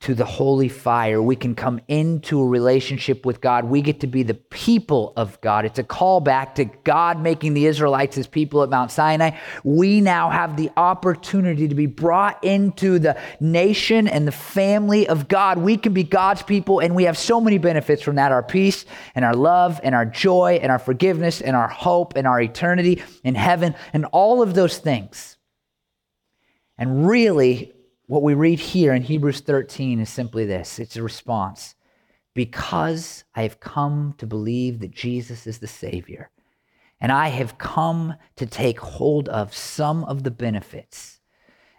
to 0.00 0.14
the 0.14 0.24
holy 0.24 0.68
fire. 0.68 1.20
We 1.20 1.34
can 1.34 1.56
come 1.56 1.80
into 1.88 2.40
a 2.40 2.46
relationship 2.46 3.26
with 3.26 3.40
God. 3.40 3.64
We 3.64 3.82
get 3.82 4.00
to 4.00 4.06
be 4.06 4.22
the 4.22 4.34
people 4.34 5.12
of 5.16 5.40
God. 5.40 5.64
It's 5.64 5.80
a 5.80 5.84
callback 5.84 6.54
to 6.54 6.66
God 6.66 7.20
making 7.20 7.54
the 7.54 7.66
Israelites 7.66 8.14
his 8.14 8.28
people 8.28 8.62
at 8.62 8.70
Mount 8.70 8.92
Sinai. 8.92 9.32
We 9.64 10.00
now 10.00 10.30
have 10.30 10.56
the 10.56 10.70
opportunity 10.76 11.66
to 11.66 11.74
be 11.74 11.86
brought 11.86 12.42
into 12.44 13.00
the 13.00 13.18
nation 13.40 14.06
and 14.06 14.24
the 14.26 14.32
family 14.32 15.08
of 15.08 15.26
God. 15.26 15.58
We 15.58 15.76
can 15.76 15.94
be 15.94 16.04
God's 16.04 16.42
people, 16.42 16.78
and 16.78 16.94
we 16.94 17.04
have 17.04 17.18
so 17.18 17.40
many 17.40 17.58
benefits 17.58 18.00
from 18.00 18.16
that 18.16 18.30
our 18.30 18.42
peace 18.42 18.84
and 19.16 19.24
our 19.24 19.34
love 19.34 19.80
and 19.82 19.96
our 19.96 20.06
joy 20.06 20.60
and 20.62 20.70
our 20.70 20.78
forgiveness 20.78 21.40
and 21.40 21.56
our 21.56 21.68
hope 21.68 22.16
and 22.16 22.24
our 22.24 22.40
eternity 22.40 23.02
in 23.24 23.34
heaven 23.34 23.74
and 23.92 24.04
all 24.06 24.42
of 24.42 24.54
those 24.54 24.78
things. 24.78 25.36
And 26.78 27.08
really, 27.08 27.72
what 28.08 28.22
we 28.22 28.32
read 28.32 28.58
here 28.58 28.94
in 28.94 29.02
Hebrews 29.02 29.40
13 29.40 30.00
is 30.00 30.08
simply 30.08 30.44
this 30.44 30.80
it's 30.80 30.96
a 30.96 31.02
response. 31.02 31.76
Because 32.34 33.24
I 33.34 33.42
have 33.42 33.58
come 33.58 34.14
to 34.18 34.26
believe 34.26 34.80
that 34.80 34.92
Jesus 34.92 35.46
is 35.46 35.58
the 35.58 35.66
Savior, 35.66 36.30
and 37.00 37.12
I 37.12 37.28
have 37.28 37.58
come 37.58 38.14
to 38.36 38.46
take 38.46 38.78
hold 38.78 39.28
of 39.28 39.54
some 39.54 40.04
of 40.04 40.22
the 40.22 40.30
benefits, 40.30 41.20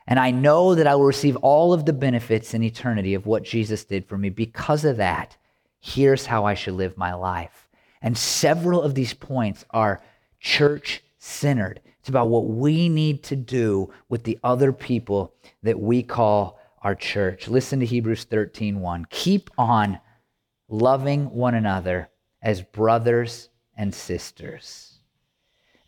and 0.06 0.20
I 0.20 0.32
know 0.32 0.76
that 0.76 0.86
I 0.86 0.96
will 0.96 1.06
receive 1.06 1.36
all 1.38 1.74
of 1.74 1.86
the 1.86 1.94
benefits 1.94 2.54
in 2.54 2.64
eternity 2.64 3.14
of 3.14 3.26
what 3.26 3.44
Jesus 3.44 3.84
did 3.84 4.06
for 4.06 4.18
me. 4.18 4.30
Because 4.30 4.86
of 4.86 4.98
that, 4.98 5.38
here's 5.80 6.26
how 6.26 6.46
I 6.46 6.54
should 6.54 6.74
live 6.76 6.98
my 6.98 7.14
life. 7.14 7.70
And 8.02 8.18
several 8.18 8.82
of 8.82 8.96
these 8.96 9.14
points 9.14 9.66
are 9.72 10.02
church 10.40 11.04
centered. 11.18 11.82
It's 12.00 12.10
about 12.10 12.30
what 12.30 12.48
we 12.48 12.90
need 12.90 13.24
to 13.24 13.36
do 13.36 13.92
with 14.08 14.24
the 14.24 14.40
other 14.44 14.72
people 14.72 15.34
that 15.64 15.80
we 15.80 16.04
call 16.04 16.60
our 16.82 16.96
church. 16.96 17.48
Listen 17.48 17.80
to 17.82 17.86
Hebrews 17.86 18.24
13 18.24 18.80
1. 18.80 19.08
Keep 19.10 19.50
on 19.58 20.00
loving 20.70 21.30
one 21.32 21.56
another 21.56 22.10
as 22.42 22.62
brothers 22.62 23.50
and 23.76 23.94
sisters. 23.94 24.90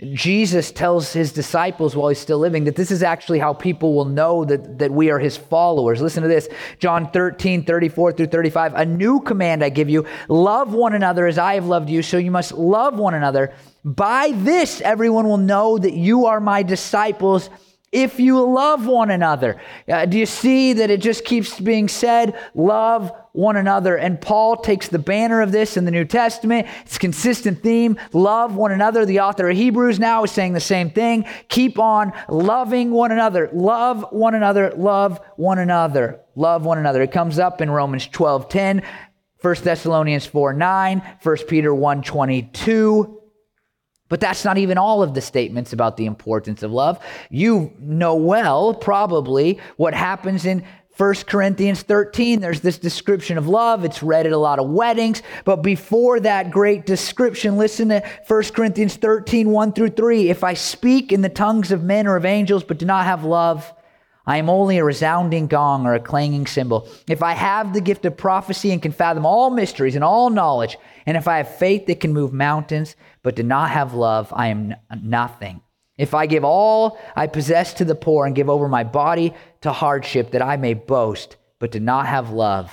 Jesus 0.01 0.71
tells 0.71 1.13
his 1.13 1.31
disciples 1.31 1.95
while 1.95 2.09
he's 2.09 2.17
still 2.17 2.39
living 2.39 2.63
that 2.63 2.75
this 2.75 2.89
is 2.89 3.03
actually 3.03 3.37
how 3.37 3.53
people 3.53 3.93
will 3.93 4.05
know 4.05 4.43
that, 4.45 4.79
that 4.79 4.91
we 4.91 5.11
are 5.11 5.19
his 5.19 5.37
followers. 5.37 6.01
Listen 6.01 6.23
to 6.23 6.29
this 6.29 6.49
John 6.79 7.11
13, 7.11 7.63
34 7.65 8.13
through 8.13 8.27
35. 8.27 8.73
A 8.73 8.85
new 8.85 9.19
command 9.19 9.63
I 9.63 9.69
give 9.69 9.91
you 9.91 10.07
love 10.27 10.73
one 10.73 10.95
another 10.95 11.27
as 11.27 11.37
I 11.37 11.53
have 11.53 11.67
loved 11.67 11.87
you, 11.87 12.01
so 12.01 12.17
you 12.17 12.31
must 12.31 12.51
love 12.53 12.97
one 12.97 13.13
another. 13.13 13.53
By 13.83 14.31
this, 14.35 14.81
everyone 14.81 15.27
will 15.27 15.37
know 15.37 15.77
that 15.77 15.93
you 15.93 16.27
are 16.27 16.39
my 16.39 16.63
disciples 16.63 17.49
if 17.91 18.19
you 18.19 18.41
love 18.41 18.87
one 18.87 19.11
another. 19.11 19.59
Uh, 19.87 20.05
do 20.05 20.17
you 20.17 20.25
see 20.25 20.73
that 20.73 20.89
it 20.89 21.01
just 21.01 21.25
keeps 21.25 21.59
being 21.59 21.89
said, 21.89 22.39
love 22.53 23.11
one 23.33 23.57
another? 23.57 23.97
And 23.97 24.19
Paul 24.21 24.57
takes 24.57 24.87
the 24.87 24.99
banner 24.99 25.41
of 25.41 25.51
this 25.51 25.75
in 25.75 25.83
the 25.83 25.91
New 25.91 26.05
Testament. 26.05 26.67
It's 26.85 26.97
consistent 26.97 27.61
theme, 27.61 27.97
love 28.13 28.55
one 28.55 28.71
another. 28.71 29.05
The 29.05 29.19
author 29.19 29.49
of 29.49 29.57
Hebrews 29.57 29.99
now 29.99 30.23
is 30.23 30.31
saying 30.31 30.53
the 30.53 30.61
same 30.61 30.89
thing. 30.89 31.25
Keep 31.49 31.79
on 31.79 32.13
loving 32.29 32.91
one 32.91 33.11
another. 33.11 33.49
Love 33.51 34.05
one 34.11 34.35
another. 34.35 34.71
Love 34.77 35.19
one 35.35 35.59
another. 35.59 36.21
Love 36.35 36.63
one 36.63 36.77
another. 36.77 37.01
It 37.01 37.11
comes 37.11 37.39
up 37.39 37.61
in 37.61 37.69
Romans 37.69 38.07
12 38.07 38.47
10, 38.47 38.83
1 39.41 39.55
Thessalonians 39.63 40.25
4 40.25 40.53
9, 40.53 41.17
1 41.21 41.37
Peter 41.47 41.75
1 41.75 42.03
22. 42.03 43.20
But 44.11 44.19
that's 44.19 44.43
not 44.43 44.57
even 44.57 44.77
all 44.77 45.01
of 45.01 45.13
the 45.13 45.21
statements 45.21 45.71
about 45.71 45.95
the 45.95 46.05
importance 46.05 46.63
of 46.63 46.71
love. 46.73 47.01
You 47.29 47.71
know 47.79 48.13
well, 48.13 48.73
probably, 48.73 49.61
what 49.77 49.93
happens 49.93 50.45
in 50.45 50.65
1 50.97 51.13
Corinthians 51.27 51.81
13. 51.83 52.41
There's 52.41 52.59
this 52.59 52.77
description 52.77 53.37
of 53.37 53.47
love. 53.47 53.85
It's 53.85 54.03
read 54.03 54.25
at 54.25 54.33
a 54.33 54.37
lot 54.37 54.59
of 54.59 54.69
weddings. 54.69 55.23
But 55.45 55.63
before 55.63 56.19
that 56.19 56.51
great 56.51 56.85
description, 56.85 57.55
listen 57.57 57.87
to 57.87 58.03
1 58.27 58.43
Corinthians 58.53 58.97
13, 58.97 59.49
1 59.49 59.71
through 59.71 59.91
3. 59.91 60.29
If 60.29 60.43
I 60.43 60.55
speak 60.55 61.13
in 61.13 61.21
the 61.21 61.29
tongues 61.29 61.71
of 61.71 61.81
men 61.81 62.05
or 62.05 62.17
of 62.17 62.25
angels, 62.25 62.65
but 62.65 62.79
do 62.79 62.85
not 62.85 63.05
have 63.05 63.23
love, 63.23 63.73
I 64.31 64.37
am 64.37 64.49
only 64.49 64.77
a 64.77 64.83
resounding 64.85 65.47
gong 65.47 65.85
or 65.85 65.93
a 65.93 65.99
clanging 65.99 66.47
cymbal. 66.47 66.87
If 67.05 67.21
I 67.21 67.33
have 67.33 67.73
the 67.73 67.81
gift 67.81 68.05
of 68.05 68.15
prophecy 68.15 68.71
and 68.71 68.81
can 68.81 68.93
fathom 68.93 69.25
all 69.25 69.49
mysteries 69.49 69.93
and 69.93 70.05
all 70.05 70.29
knowledge, 70.29 70.77
and 71.05 71.17
if 71.17 71.27
I 71.27 71.35
have 71.35 71.57
faith 71.57 71.85
that 71.87 71.99
can 71.99 72.13
move 72.13 72.31
mountains, 72.31 72.95
but 73.23 73.35
do 73.35 73.43
not 73.43 73.71
have 73.71 73.93
love, 73.93 74.31
I 74.33 74.47
am 74.47 74.73
nothing. 75.03 75.59
If 75.97 76.13
I 76.13 76.27
give 76.27 76.45
all 76.45 76.97
I 77.13 77.27
possess 77.27 77.73
to 77.73 77.83
the 77.83 77.93
poor 77.93 78.25
and 78.25 78.33
give 78.33 78.49
over 78.49 78.69
my 78.69 78.85
body 78.85 79.33
to 79.63 79.73
hardship 79.73 80.31
that 80.31 80.41
I 80.41 80.55
may 80.55 80.75
boast, 80.75 81.35
but 81.59 81.73
do 81.73 81.81
not 81.81 82.05
have 82.05 82.29
love, 82.29 82.71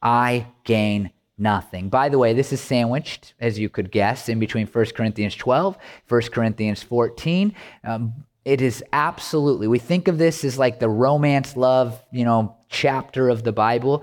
I 0.00 0.46
gain 0.62 1.10
nothing. 1.36 1.88
By 1.88 2.08
the 2.08 2.18
way, 2.18 2.34
this 2.34 2.52
is 2.52 2.60
sandwiched, 2.60 3.34
as 3.40 3.58
you 3.58 3.68
could 3.68 3.90
guess, 3.90 4.28
in 4.28 4.38
between 4.38 4.68
1 4.68 4.84
Corinthians 4.94 5.34
12, 5.34 5.76
1 6.06 6.22
Corinthians 6.30 6.84
14. 6.84 7.52
Um, 7.82 8.12
it 8.44 8.60
is 8.60 8.82
absolutely, 8.92 9.68
we 9.68 9.78
think 9.78 10.08
of 10.08 10.18
this 10.18 10.44
as 10.44 10.58
like 10.58 10.80
the 10.80 10.88
romance 10.88 11.56
love, 11.56 12.02
you 12.10 12.24
know, 12.24 12.56
chapter 12.68 13.28
of 13.28 13.42
the 13.44 13.52
Bible, 13.52 14.02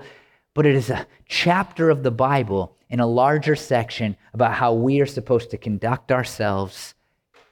but 0.54 0.66
it 0.66 0.74
is 0.74 0.90
a 0.90 1.06
chapter 1.26 1.90
of 1.90 2.02
the 2.02 2.10
Bible 2.10 2.76
in 2.88 3.00
a 3.00 3.06
larger 3.06 3.56
section 3.56 4.16
about 4.32 4.54
how 4.54 4.72
we 4.72 5.00
are 5.00 5.06
supposed 5.06 5.50
to 5.50 5.58
conduct 5.58 6.12
ourselves 6.12 6.94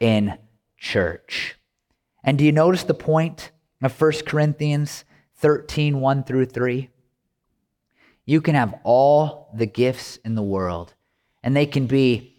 in 0.00 0.38
church. 0.78 1.56
And 2.22 2.38
do 2.38 2.44
you 2.44 2.52
notice 2.52 2.84
the 2.84 2.94
point 2.94 3.50
of 3.82 4.00
1 4.00 4.12
Corinthians 4.26 5.04
13 5.36 6.00
1 6.00 6.24
through 6.24 6.46
3? 6.46 6.88
You 8.24 8.40
can 8.40 8.54
have 8.54 8.74
all 8.82 9.50
the 9.54 9.66
gifts 9.66 10.16
in 10.24 10.34
the 10.34 10.42
world, 10.42 10.94
and 11.42 11.56
they 11.56 11.66
can 11.66 11.86
be 11.86 12.35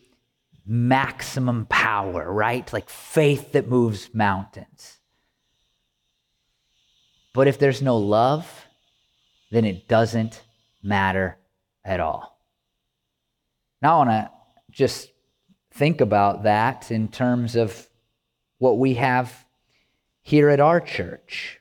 maximum 0.67 1.65
power, 1.67 2.31
right? 2.31 2.71
Like 2.73 2.89
faith 2.89 3.53
that 3.53 3.69
moves 3.69 4.13
mountains. 4.13 4.99
But 7.33 7.47
if 7.47 7.57
there's 7.57 7.81
no 7.81 7.97
love, 7.97 8.65
then 9.51 9.63
it 9.63 9.87
doesn't 9.87 10.43
matter 10.83 11.37
at 11.85 11.99
all. 11.99 12.39
Now, 13.81 13.95
I 13.95 14.05
want 14.05 14.09
to 14.09 14.31
just 14.71 15.09
think 15.71 16.01
about 16.01 16.43
that 16.43 16.91
in 16.91 17.07
terms 17.07 17.55
of 17.55 17.87
what 18.57 18.77
we 18.77 18.95
have 18.95 19.45
here 20.21 20.49
at 20.49 20.59
our 20.59 20.81
church. 20.81 21.59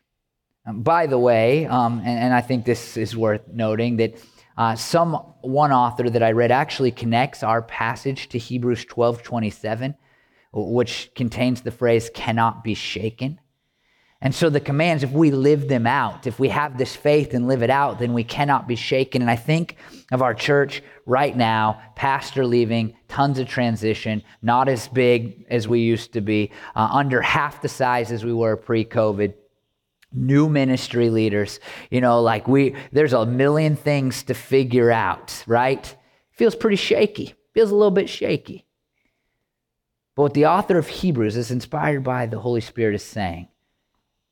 Um, 0.66 0.82
by 0.82 1.06
the 1.06 1.18
way, 1.18 1.66
um, 1.66 1.98
and, 2.00 2.18
and, 2.18 2.34
I 2.34 2.40
think 2.40 2.64
this 2.64 2.96
is 2.96 3.16
worth 3.16 3.46
noting 3.46 3.98
that 3.98 4.18
uh, 4.56 4.74
some 4.74 5.14
one 5.42 5.72
author 5.72 6.08
that 6.08 6.22
I 6.22 6.32
read 6.32 6.50
actually 6.50 6.90
connects 6.90 7.42
our 7.42 7.62
passage 7.62 8.28
to 8.30 8.38
Hebrews 8.38 8.84
12 8.86 9.22
27, 9.22 9.94
which 10.52 11.10
contains 11.14 11.60
the 11.60 11.70
phrase 11.70 12.10
cannot 12.14 12.64
be 12.64 12.74
shaken. 12.74 13.38
And 14.22 14.34
so 14.34 14.48
the 14.48 14.60
commands, 14.60 15.02
if 15.02 15.12
we 15.12 15.30
live 15.30 15.68
them 15.68 15.86
out, 15.86 16.26
if 16.26 16.38
we 16.38 16.48
have 16.48 16.78
this 16.78 16.96
faith 16.96 17.34
and 17.34 17.46
live 17.46 17.62
it 17.62 17.68
out, 17.68 17.98
then 17.98 18.14
we 18.14 18.24
cannot 18.24 18.66
be 18.66 18.74
shaken. 18.74 19.20
And 19.20 19.30
I 19.30 19.36
think 19.36 19.76
of 20.10 20.22
our 20.22 20.32
church 20.32 20.82
right 21.04 21.36
now, 21.36 21.82
pastor 21.94 22.46
leaving, 22.46 22.96
tons 23.08 23.38
of 23.38 23.46
transition, 23.46 24.22
not 24.40 24.68
as 24.68 24.88
big 24.88 25.44
as 25.50 25.68
we 25.68 25.80
used 25.80 26.14
to 26.14 26.22
be, 26.22 26.50
uh, 26.74 26.88
under 26.90 27.20
half 27.20 27.60
the 27.60 27.68
size 27.68 28.10
as 28.10 28.24
we 28.24 28.32
were 28.32 28.56
pre 28.56 28.86
COVID. 28.86 29.34
New 30.16 30.48
ministry 30.48 31.10
leaders, 31.10 31.60
you 31.90 32.00
know, 32.00 32.22
like 32.22 32.48
we, 32.48 32.74
there's 32.90 33.12
a 33.12 33.26
million 33.26 33.76
things 33.76 34.22
to 34.24 34.34
figure 34.34 34.90
out, 34.90 35.44
right? 35.46 35.94
Feels 36.30 36.56
pretty 36.56 36.76
shaky, 36.76 37.34
feels 37.52 37.70
a 37.70 37.74
little 37.74 37.90
bit 37.90 38.08
shaky. 38.08 38.64
But 40.14 40.22
what 40.22 40.34
the 40.34 40.46
author 40.46 40.78
of 40.78 40.88
Hebrews 40.88 41.36
is 41.36 41.50
inspired 41.50 42.02
by 42.02 42.26
the 42.26 42.38
Holy 42.38 42.62
Spirit 42.62 42.94
is 42.94 43.04
saying 43.04 43.48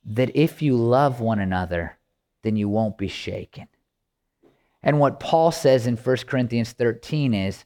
that 0.06 0.34
if 0.34 0.62
you 0.62 0.76
love 0.76 1.20
one 1.20 1.38
another, 1.38 1.98
then 2.42 2.56
you 2.56 2.68
won't 2.68 2.98
be 2.98 3.08
shaken. 3.08 3.68
And 4.82 4.98
what 4.98 5.20
Paul 5.20 5.52
says 5.52 5.86
in 5.86 5.96
1 5.96 6.16
Corinthians 6.26 6.72
13 6.72 7.34
is 7.34 7.64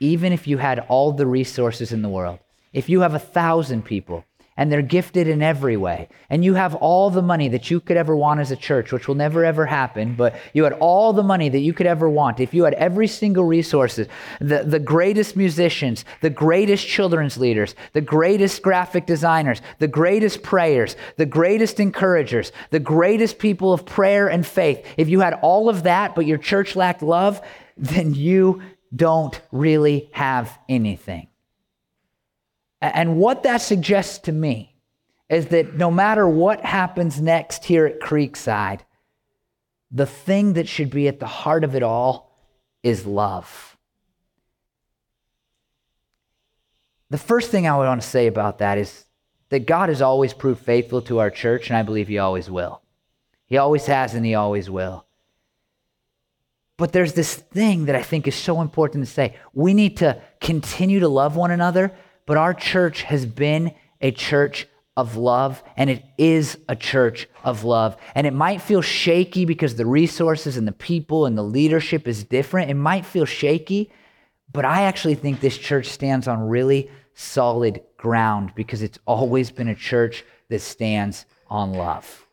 even 0.00 0.32
if 0.32 0.48
you 0.48 0.58
had 0.58 0.80
all 0.80 1.12
the 1.12 1.26
resources 1.26 1.92
in 1.92 2.02
the 2.02 2.08
world, 2.08 2.40
if 2.72 2.88
you 2.88 3.00
have 3.00 3.14
a 3.14 3.20
thousand 3.20 3.84
people, 3.84 4.24
and 4.56 4.70
they're 4.70 4.82
gifted 4.82 5.28
in 5.28 5.42
every 5.42 5.76
way. 5.76 6.08
And 6.28 6.44
you 6.44 6.54
have 6.54 6.74
all 6.74 7.10
the 7.10 7.22
money 7.22 7.48
that 7.48 7.70
you 7.70 7.80
could 7.80 7.96
ever 7.96 8.14
want 8.14 8.40
as 8.40 8.50
a 8.50 8.56
church, 8.56 8.92
which 8.92 9.08
will 9.08 9.14
never 9.14 9.44
ever 9.44 9.66
happen, 9.66 10.14
but 10.14 10.36
you 10.52 10.64
had 10.64 10.74
all 10.74 11.12
the 11.12 11.22
money 11.22 11.48
that 11.48 11.60
you 11.60 11.72
could 11.72 11.86
ever 11.86 12.08
want. 12.08 12.40
If 12.40 12.52
you 12.52 12.64
had 12.64 12.74
every 12.74 13.06
single 13.06 13.44
resources, 13.44 14.08
the, 14.40 14.62
the 14.64 14.78
greatest 14.78 15.36
musicians, 15.36 16.04
the 16.20 16.30
greatest 16.30 16.86
children's 16.86 17.38
leaders, 17.38 17.74
the 17.92 18.00
greatest 18.00 18.62
graphic 18.62 19.06
designers, 19.06 19.62
the 19.78 19.88
greatest 19.88 20.42
prayers, 20.42 20.96
the 21.16 21.26
greatest 21.26 21.80
encouragers, 21.80 22.52
the 22.70 22.80
greatest 22.80 23.38
people 23.38 23.72
of 23.72 23.86
prayer 23.86 24.28
and 24.28 24.46
faith, 24.46 24.86
if 24.96 25.08
you 25.08 25.20
had 25.20 25.34
all 25.42 25.68
of 25.68 25.84
that, 25.84 26.14
but 26.14 26.26
your 26.26 26.38
church 26.38 26.76
lacked 26.76 27.02
love, 27.02 27.40
then 27.76 28.14
you 28.14 28.62
don't 28.94 29.40
really 29.50 30.10
have 30.12 30.58
anything. 30.68 31.28
And 32.82 33.16
what 33.16 33.44
that 33.44 33.58
suggests 33.58 34.18
to 34.18 34.32
me 34.32 34.74
is 35.28 35.46
that 35.46 35.74
no 35.74 35.90
matter 35.90 36.28
what 36.28 36.60
happens 36.62 37.20
next 37.20 37.64
here 37.64 37.86
at 37.86 38.00
Creekside, 38.00 38.80
the 39.92 40.04
thing 40.04 40.54
that 40.54 40.66
should 40.66 40.90
be 40.90 41.06
at 41.06 41.20
the 41.20 41.26
heart 41.26 41.62
of 41.62 41.76
it 41.76 41.84
all 41.84 42.36
is 42.82 43.06
love. 43.06 43.76
The 47.10 47.18
first 47.18 47.50
thing 47.50 47.68
I 47.68 47.76
want 47.76 48.02
to 48.02 48.08
say 48.08 48.26
about 48.26 48.58
that 48.58 48.78
is 48.78 49.04
that 49.50 49.66
God 49.66 49.88
has 49.88 50.02
always 50.02 50.32
proved 50.32 50.64
faithful 50.64 51.02
to 51.02 51.20
our 51.20 51.30
church, 51.30 51.68
and 51.68 51.76
I 51.76 51.82
believe 51.82 52.08
He 52.08 52.18
always 52.18 52.50
will. 52.50 52.82
He 53.46 53.58
always 53.58 53.86
has, 53.86 54.14
and 54.14 54.26
He 54.26 54.34
always 54.34 54.68
will. 54.68 55.06
But 56.78 56.92
there's 56.92 57.12
this 57.12 57.34
thing 57.34 57.84
that 57.84 57.94
I 57.94 58.02
think 58.02 58.26
is 58.26 58.34
so 58.34 58.60
important 58.60 59.04
to 59.04 59.10
say. 59.10 59.36
We 59.52 59.72
need 59.72 59.98
to 59.98 60.20
continue 60.40 61.00
to 61.00 61.08
love 61.08 61.36
one 61.36 61.50
another, 61.50 61.92
but 62.26 62.36
our 62.36 62.54
church 62.54 63.02
has 63.02 63.26
been 63.26 63.74
a 64.00 64.10
church 64.10 64.66
of 64.96 65.16
love, 65.16 65.62
and 65.76 65.88
it 65.88 66.04
is 66.18 66.58
a 66.68 66.76
church 66.76 67.28
of 67.44 67.64
love. 67.64 67.96
And 68.14 68.26
it 68.26 68.34
might 68.34 68.60
feel 68.60 68.82
shaky 68.82 69.44
because 69.44 69.76
the 69.76 69.86
resources 69.86 70.56
and 70.56 70.68
the 70.68 70.72
people 70.72 71.24
and 71.26 71.36
the 71.36 71.42
leadership 71.42 72.06
is 72.06 72.24
different. 72.24 72.70
It 72.70 72.74
might 72.74 73.06
feel 73.06 73.24
shaky, 73.24 73.90
but 74.52 74.64
I 74.64 74.82
actually 74.82 75.14
think 75.14 75.40
this 75.40 75.56
church 75.56 75.86
stands 75.86 76.28
on 76.28 76.48
really 76.48 76.90
solid 77.14 77.82
ground 77.96 78.52
because 78.54 78.82
it's 78.82 78.98
always 79.06 79.50
been 79.50 79.68
a 79.68 79.74
church 79.74 80.24
that 80.50 80.60
stands 80.60 81.24
on 81.48 81.72
love. 81.72 82.26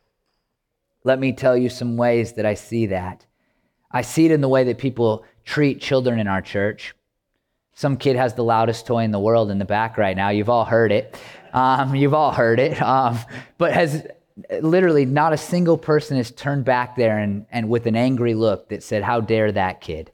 Let 1.03 1.19
me 1.19 1.31
tell 1.31 1.55
you 1.55 1.69
some 1.69 1.95
ways 1.95 2.33
that 2.33 2.45
I 2.45 2.55
see 2.55 2.87
that. 2.87 3.25
I 3.91 4.01
see 4.01 4.25
it 4.25 4.31
in 4.31 4.41
the 4.41 4.49
way 4.49 4.65
that 4.65 4.77
people 4.77 5.25
treat 5.45 5.81
children 5.81 6.19
in 6.19 6.27
our 6.27 6.41
church. 6.41 6.93
Some 7.79 7.95
kid 7.95 8.17
has 8.17 8.33
the 8.33 8.43
loudest 8.43 8.85
toy 8.85 9.05
in 9.05 9.11
the 9.11 9.21
world 9.21 9.49
in 9.49 9.57
the 9.57 9.63
back 9.63 9.97
right 9.97 10.17
now. 10.17 10.31
You've 10.31 10.49
all 10.49 10.65
heard 10.65 10.91
it. 10.91 11.17
Um, 11.53 11.95
you've 11.95 12.13
all 12.13 12.33
heard 12.33 12.59
it. 12.59 12.81
Um, 12.81 13.17
but 13.57 13.71
has 13.71 14.05
literally 14.59 15.05
not 15.05 15.31
a 15.31 15.37
single 15.37 15.77
person 15.77 16.17
has 16.17 16.29
turned 16.29 16.65
back 16.65 16.97
there 16.97 17.19
and, 17.19 17.45
and 17.49 17.69
with 17.69 17.85
an 17.85 17.95
angry 17.95 18.33
look 18.33 18.67
that 18.67 18.83
said, 18.83 19.01
How 19.01 19.21
dare 19.21 19.53
that 19.53 19.79
kid? 19.79 20.11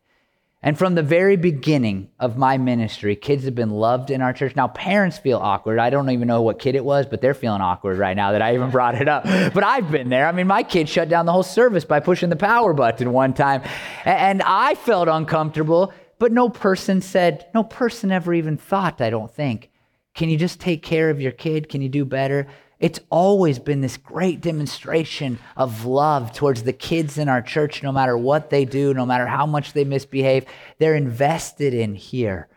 And 0.61 0.77
from 0.77 0.93
the 0.93 1.01
very 1.01 1.37
beginning 1.37 2.11
of 2.19 2.37
my 2.37 2.59
ministry, 2.59 3.15
kids 3.15 3.45
have 3.45 3.55
been 3.55 3.71
loved 3.71 4.11
in 4.11 4.21
our 4.21 4.31
church. 4.31 4.55
Now, 4.55 4.67
parents 4.67 5.17
feel 5.17 5.39
awkward. 5.39 5.79
I 5.79 5.89
don't 5.89 6.11
even 6.11 6.27
know 6.27 6.43
what 6.43 6.59
kid 6.59 6.75
it 6.75 6.85
was, 6.85 7.07
but 7.07 7.19
they're 7.19 7.33
feeling 7.33 7.61
awkward 7.61 7.97
right 7.97 8.15
now 8.15 8.31
that 8.33 8.43
I 8.43 8.53
even 8.53 8.69
brought 8.69 8.93
it 8.93 9.07
up. 9.07 9.23
But 9.23 9.63
I've 9.63 9.89
been 9.89 10.09
there. 10.09 10.27
I 10.27 10.31
mean, 10.31 10.45
my 10.45 10.61
kid 10.61 10.87
shut 10.87 11.09
down 11.09 11.25
the 11.25 11.31
whole 11.31 11.43
service 11.43 11.83
by 11.83 11.99
pushing 11.99 12.29
the 12.29 12.35
power 12.35 12.73
button 12.73 13.11
one 13.11 13.33
time. 13.33 13.63
And 14.05 14.43
I 14.43 14.75
felt 14.75 15.07
uncomfortable, 15.07 15.93
but 16.19 16.31
no 16.31 16.49
person 16.49 17.01
said, 17.01 17.47
no 17.53 17.63
person 17.63 18.11
ever 18.11 18.33
even 18.33 18.57
thought, 18.57 19.01
I 19.01 19.09
don't 19.09 19.33
think, 19.33 19.69
can 20.13 20.29
you 20.29 20.37
just 20.37 20.59
take 20.59 20.81
care 20.81 21.09
of 21.09 21.19
your 21.19 21.31
kid? 21.31 21.69
Can 21.69 21.81
you 21.81 21.89
do 21.89 22.05
better? 22.05 22.47
It's 22.79 22.99
always 23.09 23.59
been 23.59 23.81
this 23.81 23.97
great 23.97 24.41
demonstration 24.41 25.39
of 25.55 25.85
love 25.85 26.33
towards 26.33 26.63
the 26.63 26.73
kids 26.73 27.17
in 27.17 27.29
our 27.29 27.41
church, 27.41 27.83
no 27.83 27.91
matter 27.91 28.17
what 28.17 28.49
they 28.49 28.65
do, 28.65 28.93
no 28.93 29.05
matter 29.05 29.27
how 29.27 29.45
much 29.45 29.73
they 29.73 29.83
misbehave. 29.83 30.45
They're 30.77 30.95
invested 30.95 31.73
in 31.73 31.95
here. 31.95 32.49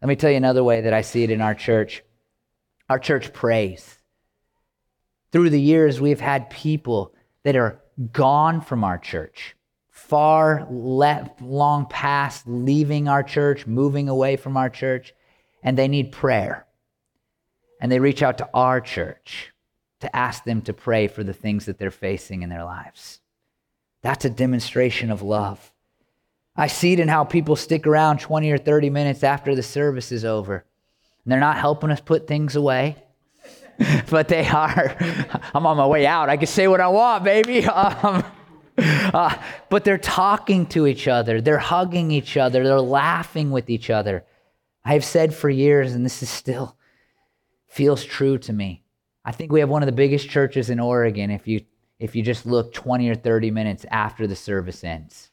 Let 0.00 0.08
me 0.08 0.16
tell 0.16 0.30
you 0.30 0.36
another 0.36 0.64
way 0.64 0.80
that 0.82 0.92
I 0.92 1.02
see 1.02 1.22
it 1.22 1.30
in 1.30 1.40
our 1.40 1.54
church. 1.54 2.02
Our 2.88 2.98
church 2.98 3.32
prays. 3.32 3.98
Through 5.30 5.50
the 5.50 5.60
years, 5.60 6.00
we've 6.00 6.20
had 6.20 6.50
people 6.50 7.14
that 7.44 7.56
are 7.56 7.80
gone 8.12 8.60
from 8.60 8.84
our 8.84 8.98
church, 8.98 9.56
far 10.12 10.66
long 10.70 11.86
past 11.86 12.46
leaving 12.46 13.08
our 13.08 13.22
church, 13.22 13.66
moving 13.66 14.10
away 14.10 14.36
from 14.36 14.58
our 14.58 14.68
church, 14.68 15.14
and 15.62 15.78
they 15.78 15.88
need 15.88 16.12
prayer 16.12 16.66
and 17.80 17.90
they 17.90 17.98
reach 17.98 18.22
out 18.22 18.36
to 18.36 18.48
our 18.52 18.78
church 18.78 19.54
to 20.00 20.14
ask 20.14 20.44
them 20.44 20.60
to 20.60 20.74
pray 20.74 21.08
for 21.08 21.24
the 21.24 21.32
things 21.32 21.64
that 21.64 21.78
they're 21.78 21.90
facing 21.90 22.42
in 22.42 22.50
their 22.50 22.62
lives. 22.62 23.20
That's 24.02 24.26
a 24.26 24.30
demonstration 24.30 25.10
of 25.10 25.22
love. 25.22 25.72
I 26.54 26.66
see 26.66 26.92
it 26.92 27.00
in 27.00 27.08
how 27.08 27.24
people 27.24 27.56
stick 27.56 27.86
around 27.86 28.20
20 28.20 28.50
or 28.50 28.58
30 28.58 28.90
minutes 28.90 29.24
after 29.24 29.54
the 29.54 29.62
service 29.62 30.12
is 30.12 30.26
over. 30.26 30.66
And 31.24 31.32
they're 31.32 31.40
not 31.40 31.56
helping 31.56 31.90
us 31.90 32.02
put 32.02 32.26
things 32.26 32.54
away, 32.54 33.02
but 34.10 34.28
they 34.28 34.46
are. 34.46 34.94
I'm 35.54 35.64
on 35.64 35.78
my 35.78 35.86
way 35.86 36.06
out. 36.06 36.28
I 36.28 36.36
can 36.36 36.48
say 36.48 36.68
what 36.68 36.82
I 36.82 36.88
want, 36.88 37.24
baby. 37.24 37.66
Um, 37.66 38.22
uh, 38.78 39.36
but 39.68 39.84
they're 39.84 39.98
talking 39.98 40.66
to 40.66 40.86
each 40.86 41.06
other, 41.08 41.40
they're 41.40 41.58
hugging 41.58 42.10
each 42.10 42.36
other, 42.36 42.64
they're 42.64 42.80
laughing 42.80 43.50
with 43.50 43.68
each 43.68 43.90
other. 43.90 44.24
I 44.84 44.94
have 44.94 45.04
said 45.04 45.34
for 45.34 45.50
years, 45.50 45.92
and 45.92 46.04
this 46.04 46.22
is 46.22 46.30
still 46.30 46.76
feels 47.68 48.04
true 48.04 48.38
to 48.38 48.52
me. 48.52 48.82
I 49.24 49.32
think 49.32 49.52
we 49.52 49.60
have 49.60 49.68
one 49.68 49.82
of 49.82 49.86
the 49.86 49.92
biggest 49.92 50.28
churches 50.28 50.68
in 50.68 50.80
Oregon 50.80 51.30
if 51.30 51.46
you 51.46 51.64
if 51.98 52.16
you 52.16 52.22
just 52.22 52.46
look 52.46 52.72
20 52.72 53.08
or 53.08 53.14
30 53.14 53.52
minutes 53.52 53.86
after 53.90 54.26
the 54.26 54.34
service 54.34 54.82
ends. 54.82 55.30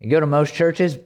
You 0.00 0.10
go 0.10 0.20
to 0.20 0.26
most 0.26 0.54
churches, 0.54 0.96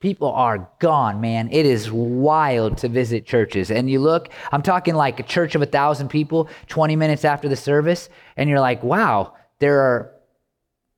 people 0.00 0.32
are 0.32 0.68
gone, 0.80 1.20
man. 1.20 1.48
It 1.52 1.64
is 1.66 1.90
wild 1.92 2.78
to 2.78 2.88
visit 2.88 3.24
churches. 3.24 3.70
And 3.70 3.88
you 3.88 4.00
look, 4.00 4.30
I'm 4.50 4.62
talking 4.62 4.96
like 4.96 5.20
a 5.20 5.22
church 5.22 5.54
of 5.54 5.62
a 5.62 5.66
thousand 5.66 6.08
people 6.08 6.48
20 6.66 6.96
minutes 6.96 7.24
after 7.24 7.48
the 7.48 7.54
service, 7.54 8.08
and 8.36 8.50
you're 8.50 8.58
like, 8.58 8.82
wow, 8.82 9.34
there 9.60 9.80
are 9.80 10.12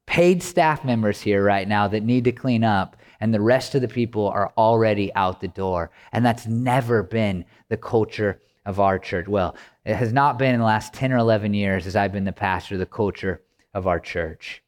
paid 0.07 0.43
staff 0.43 0.85
members 0.85 1.21
here 1.21 1.43
right 1.43 1.67
now 1.67 1.89
that 1.89 2.03
need 2.03 2.25
to 2.25 2.33
clean 2.33 2.65
up, 2.65 2.97
and 3.21 3.33
the 3.33 3.41
rest 3.41 3.75
of 3.75 3.81
the 3.81 3.89
people 3.89 4.29
are 4.29 4.53
already 4.57 5.13
out 5.15 5.41
the 5.41 5.49
door. 5.49 5.91
And 6.13 6.25
that's 6.25 6.47
never 6.47 7.03
been 7.03 7.45
the 7.69 7.77
culture 7.77 8.41
of 8.67 8.81
our 8.81 8.99
church. 8.99 9.29
Well, 9.29 9.57
it 9.85 9.97
has 9.97 10.13
not 10.13 10.39
been 10.39 10.55
in 10.55 10.61
the 10.61 10.67
last 10.67 10.93
10 10.95 11.13
or 11.13 11.19
11 11.19 11.55
years 11.55 11.87
as 11.87 11.97
I've 11.97 12.13
been 12.13 12.25
the 12.25 12.33
pastor, 12.33 12.77
the 12.77 12.87
culture 12.87 13.43
of 13.73 13.87
our 13.87 14.01
church. 14.01 14.63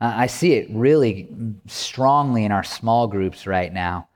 I 0.00 0.28
see 0.28 0.52
it 0.52 0.68
really 0.70 1.28
strongly 1.66 2.44
in 2.44 2.52
our 2.52 2.62
small 2.62 3.08
groups 3.08 3.46
right 3.46 3.72
now. 3.72 4.08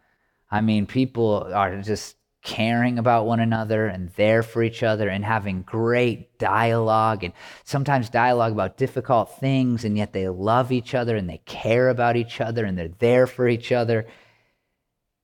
I 0.51 0.61
mean, 0.61 0.87
people 0.87 1.51
are 1.53 1.81
just 1.83 2.17
caring 2.43 2.99
about 2.99 3.27
one 3.27 3.41
another 3.41 3.87
and 3.87 4.11
there 4.11 4.43
for 4.43 4.63
each 4.63 4.83
other 4.83 5.09
and 5.09 5.25
having 5.25 5.63
great 5.63 6.39
dialogue 6.39 7.23
and 7.23 7.33
sometimes 7.65 8.11
dialogue 8.11 8.53
about 8.53 8.77
difficult 8.77 9.39
things, 9.39 9.85
and 9.85 9.97
yet 9.97 10.13
they 10.13 10.29
love 10.29 10.73
each 10.73 10.95
other 10.95 11.17
and 11.17 11.31
they 11.31 11.39
care 11.47 11.89
about 11.89 12.17
each 12.17 12.41
other 12.41 12.65
and 12.65 12.77
they're 12.77 12.89
there 12.99 13.27
for 13.27 13.49
each 13.49 13.71
other. 13.71 14.07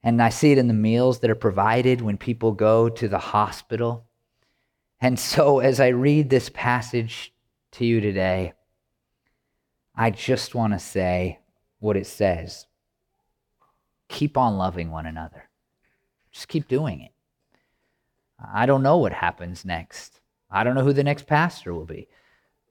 And 0.03 0.23
I 0.23 0.29
see 0.29 0.53
it 0.53 0.59
in 0.59 0.69
the 0.69 0.75
meals 0.75 1.19
that 1.21 1.31
are 1.31 1.35
provided 1.35 2.01
when 2.01 2.19
people 2.19 2.53
go 2.53 2.89
to 2.89 3.09
the 3.09 3.19
hospital. 3.19 4.07
And 5.01 5.19
so, 5.19 5.59
as 5.59 5.81
I 5.81 5.89
read 5.89 6.31
this 6.31 6.49
passage 6.49 7.33
to 7.73 7.85
you 7.85 8.01
today, 8.01 8.55
I 9.95 10.11
just 10.11 10.55
want 10.55 10.73
to 10.73 10.79
say 10.79 11.41
what 11.81 11.97
it 11.97 12.07
says 12.07 12.67
keep 14.09 14.37
on 14.37 14.57
loving 14.57 14.91
one 14.91 15.07
another, 15.07 15.48
just 16.39 16.49
keep 16.49 16.69
doing 16.69 17.01
it. 17.01 17.11
I 18.55 18.65
don't 18.65 18.85
know 18.85 18.99
what 18.99 19.13
happens 19.13 19.65
next. 19.65 20.21
I 20.49 20.63
don't 20.63 20.77
know 20.77 20.85
who 20.85 20.93
the 20.93 21.03
next 21.03 21.27
pastor 21.27 21.75
will 21.75 21.85
be. 21.85 22.07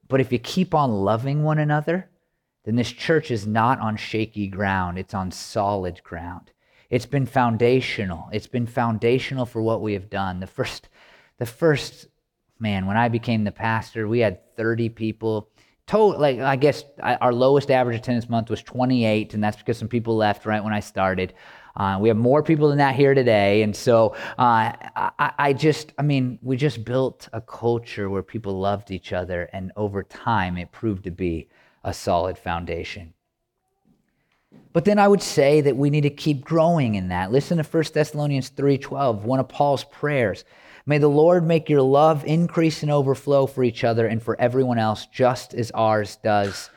But 0.08 0.21
if 0.21 0.32
you 0.32 0.39
keep 0.39 0.73
on 0.73 1.03
loving 1.03 1.43
one 1.43 1.60
another, 1.60 2.10
then 2.63 2.77
this 2.77 2.91
church 2.91 3.30
is 3.30 3.45
not 3.45 3.82
on 3.82 3.97
shaky 3.97 4.47
ground, 4.47 4.97
it's 4.97 5.13
on 5.13 5.32
solid 5.32 6.01
ground. 6.01 6.51
It's 6.89 7.06
been 7.06 7.25
foundational. 7.25 8.30
It's 8.32 8.47
been 8.47 8.67
foundational 8.67 9.45
for 9.45 9.62
what 9.62 9.82
we 9.82 9.91
have 9.91 10.10
done. 10.10 10.39
The 10.39 10.47
first, 10.47 10.88
the 11.38 11.45
first, 11.45 12.08
man, 12.60 12.86
when 12.86 12.95
I 12.95 13.10
became 13.10 13.43
the 13.43 13.51
pastor, 13.51 14.08
we 14.08 14.19
had 14.19 14.56
30 14.56 14.88
people. 14.89 15.49
Total, 15.88 16.17
like 16.17 16.39
I 16.39 16.56
guess 16.56 16.86
our 17.01 17.34
lowest 17.34 17.69
average 17.69 17.97
attendance 17.97 18.30
month 18.30 18.49
was 18.49 18.63
28, 18.63 19.34
and 19.34 19.43
that's 19.43 19.58
because 19.58 19.77
some 19.77 19.89
people 19.89 20.15
left 20.15 20.45
right 20.45 20.63
when 20.63 20.73
I 20.73 20.80
started. 20.80 21.34
Uh, 21.78 21.98
we 22.02 22.10
have 22.10 22.18
more 22.18 22.42
people 22.42 22.70
than 22.70 22.80
that 22.80 22.96
here 22.96 23.13
today, 23.13 23.62
and 23.62 23.76
so 23.76 24.16
uh, 24.40 24.74
I, 24.96 25.32
I 25.38 25.54
just, 25.54 25.94
I 26.00 26.02
mean, 26.02 26.40
we 26.42 26.58
just 26.58 26.84
built 26.84 27.30
a 27.34 27.40
culture 27.40 28.10
where 28.10 28.24
people 28.24 28.60
loved 28.60 28.90
each 28.90 29.13
other, 29.13 29.48
and 29.54 29.72
over 29.76 30.02
time, 30.02 30.58
it 30.58 30.72
proved 30.72 31.04
to 31.04 31.12
be 31.12 31.50
a 31.84 31.94
solid 31.94 32.36
foundation. 32.36 33.13
But 34.74 34.86
then 34.86 34.98
I 34.98 35.08
would 35.08 35.22
say 35.22 35.62
that 35.62 35.78
we 35.78 35.90
need 35.90 36.02
to 36.02 36.10
keep 36.10 36.44
growing 36.44 36.96
in 36.96 37.10
that. 37.10 37.32
Listen 37.32 37.58
to 37.58 37.63
1 37.63 37.94
Thessalonians 37.94 38.50
3:12, 38.50 39.24
one 39.24 39.40
of 39.40 39.48
Paul's 39.48 39.84
prayers. 39.84 40.46
May 40.86 40.98
the 40.98 41.10
Lord 41.10 41.46
make 41.46 41.70
your 41.70 41.82
love 41.82 42.24
increase 42.26 42.82
and 42.82 42.92
overflow 42.92 43.46
for 43.46 43.63
each 43.63 43.84
other 43.84 44.08
and 44.08 44.22
for 44.24 44.40
everyone 44.40 44.80
else, 44.80 45.06
just 45.08 45.54
as 45.54 45.70
ours 45.72 46.18
does 46.24 46.70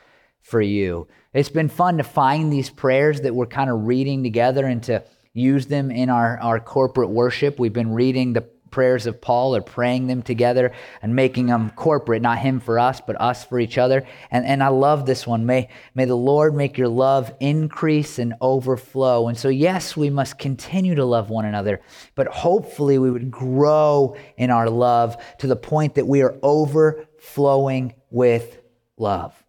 for 0.43 0.61
you. 0.61 1.09
It's 1.33 1.49
been 1.49 1.69
fun 1.69 1.99
to 1.99 2.03
find 2.03 2.53
these 2.53 2.71
prayers 2.71 3.21
that 3.21 3.35
we're 3.35 3.47
kind 3.47 3.71
of 3.71 3.87
reading 3.87 4.25
together 4.25 4.67
and 4.67 4.83
to 4.85 5.05
use 5.33 5.67
them 5.67 5.93
in 5.93 6.11
our, 6.11 6.39
our 6.41 6.59
corporate 6.59 7.11
worship. 7.11 7.59
We've 7.59 7.73
been 7.73 7.93
reading 7.93 8.33
the 8.33 8.41
prayers 8.73 9.07
of 9.07 9.21
Paul 9.21 9.55
or 9.55 9.61
praying 9.61 10.09
them 10.09 10.23
together 10.23 10.73
and 11.03 11.15
making 11.15 11.47
them 11.47 11.71
corporate, 11.71 12.23
not 12.23 12.39
him 12.39 12.59
for 12.59 12.81
us, 12.81 13.01
but 13.01 13.21
us 13.21 13.45
for 13.45 13.61
each 13.61 13.79
other. 13.79 14.05
And, 14.31 14.45
and 14.45 14.61
I 14.61 14.69
love 14.69 15.07
this 15.07 15.25
one. 15.25 15.47
May, 15.47 15.69
may 15.95 16.05
the 16.05 16.17
Lord 16.17 16.55
make 16.55 16.77
your 16.77 16.89
love 16.89 17.33
increase 17.39 18.19
and 18.19 18.35
overflow. 18.41 19.29
And 19.29 19.39
so, 19.39 19.49
yes, 19.49 19.97
we 19.97 20.11
must 20.11 20.39
continue 20.39 20.97
to 20.97 21.05
love 21.05 21.31
one 21.31 21.45
another, 21.45 21.81
but 22.17 22.27
hopefully 22.27 22.99
we 22.99 23.11
would 23.11 23.31
grow 23.31 24.17
in 24.37 24.51
our 24.51 24.69
love 24.69 25.17
to 25.39 25.47
the 25.47 25.57
point 25.57 25.95
that 25.95 26.07
we 26.07 26.23
are 26.23 26.37
overflowing 26.43 27.95
with 28.11 28.59
love. 28.97 29.41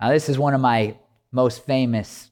Now, 0.00 0.10
this 0.10 0.28
is 0.28 0.38
one 0.38 0.54
of 0.54 0.60
my 0.60 0.96
most 1.32 1.64
famous 1.64 2.30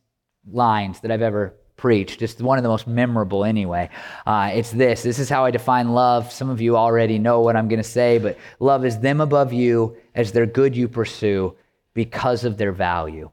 lines 0.50 1.00
that 1.00 1.10
I've 1.10 1.22
ever 1.22 1.54
preached, 1.76 2.18
just 2.18 2.40
one 2.40 2.58
of 2.58 2.62
the 2.62 2.68
most 2.68 2.86
memorable 2.86 3.44
anyway. 3.44 3.88
Uh, 4.26 4.50
it's 4.52 4.70
this 4.70 5.02
this 5.02 5.18
is 5.18 5.28
how 5.28 5.44
I 5.44 5.50
define 5.50 5.92
love. 5.92 6.32
Some 6.32 6.50
of 6.50 6.60
you 6.60 6.76
already 6.76 7.18
know 7.18 7.40
what 7.40 7.56
I'm 7.56 7.68
going 7.68 7.82
to 7.82 7.88
say, 7.88 8.18
but 8.18 8.36
love 8.58 8.84
is 8.84 8.98
them 8.98 9.20
above 9.20 9.52
you 9.52 9.96
as 10.14 10.32
their 10.32 10.46
good 10.46 10.76
you 10.76 10.88
pursue 10.88 11.56
because 11.94 12.44
of 12.44 12.56
their 12.56 12.72
value. 12.72 13.30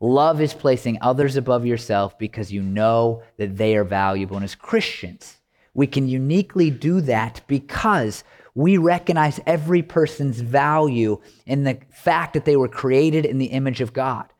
Love 0.00 0.40
is 0.40 0.52
placing 0.52 0.98
others 1.00 1.36
above 1.36 1.64
yourself 1.64 2.18
because 2.18 2.52
you 2.52 2.62
know 2.62 3.22
that 3.38 3.56
they 3.56 3.76
are 3.76 3.84
valuable. 3.84 4.36
And 4.36 4.44
as 4.44 4.54
Christians, 4.54 5.38
we 5.72 5.86
can 5.86 6.08
uniquely 6.08 6.70
do 6.70 7.00
that 7.02 7.40
because 7.46 8.24
we 8.56 8.78
recognize 8.78 9.38
every 9.46 9.82
person's 9.82 10.40
value 10.40 11.20
in 11.44 11.64
the 11.64 11.78
fact 11.90 12.32
that 12.32 12.46
they 12.46 12.56
were 12.56 12.68
created 12.68 13.26
in 13.26 13.36
the 13.36 13.46
image 13.46 13.82
of 13.82 13.92
God. 13.92 14.32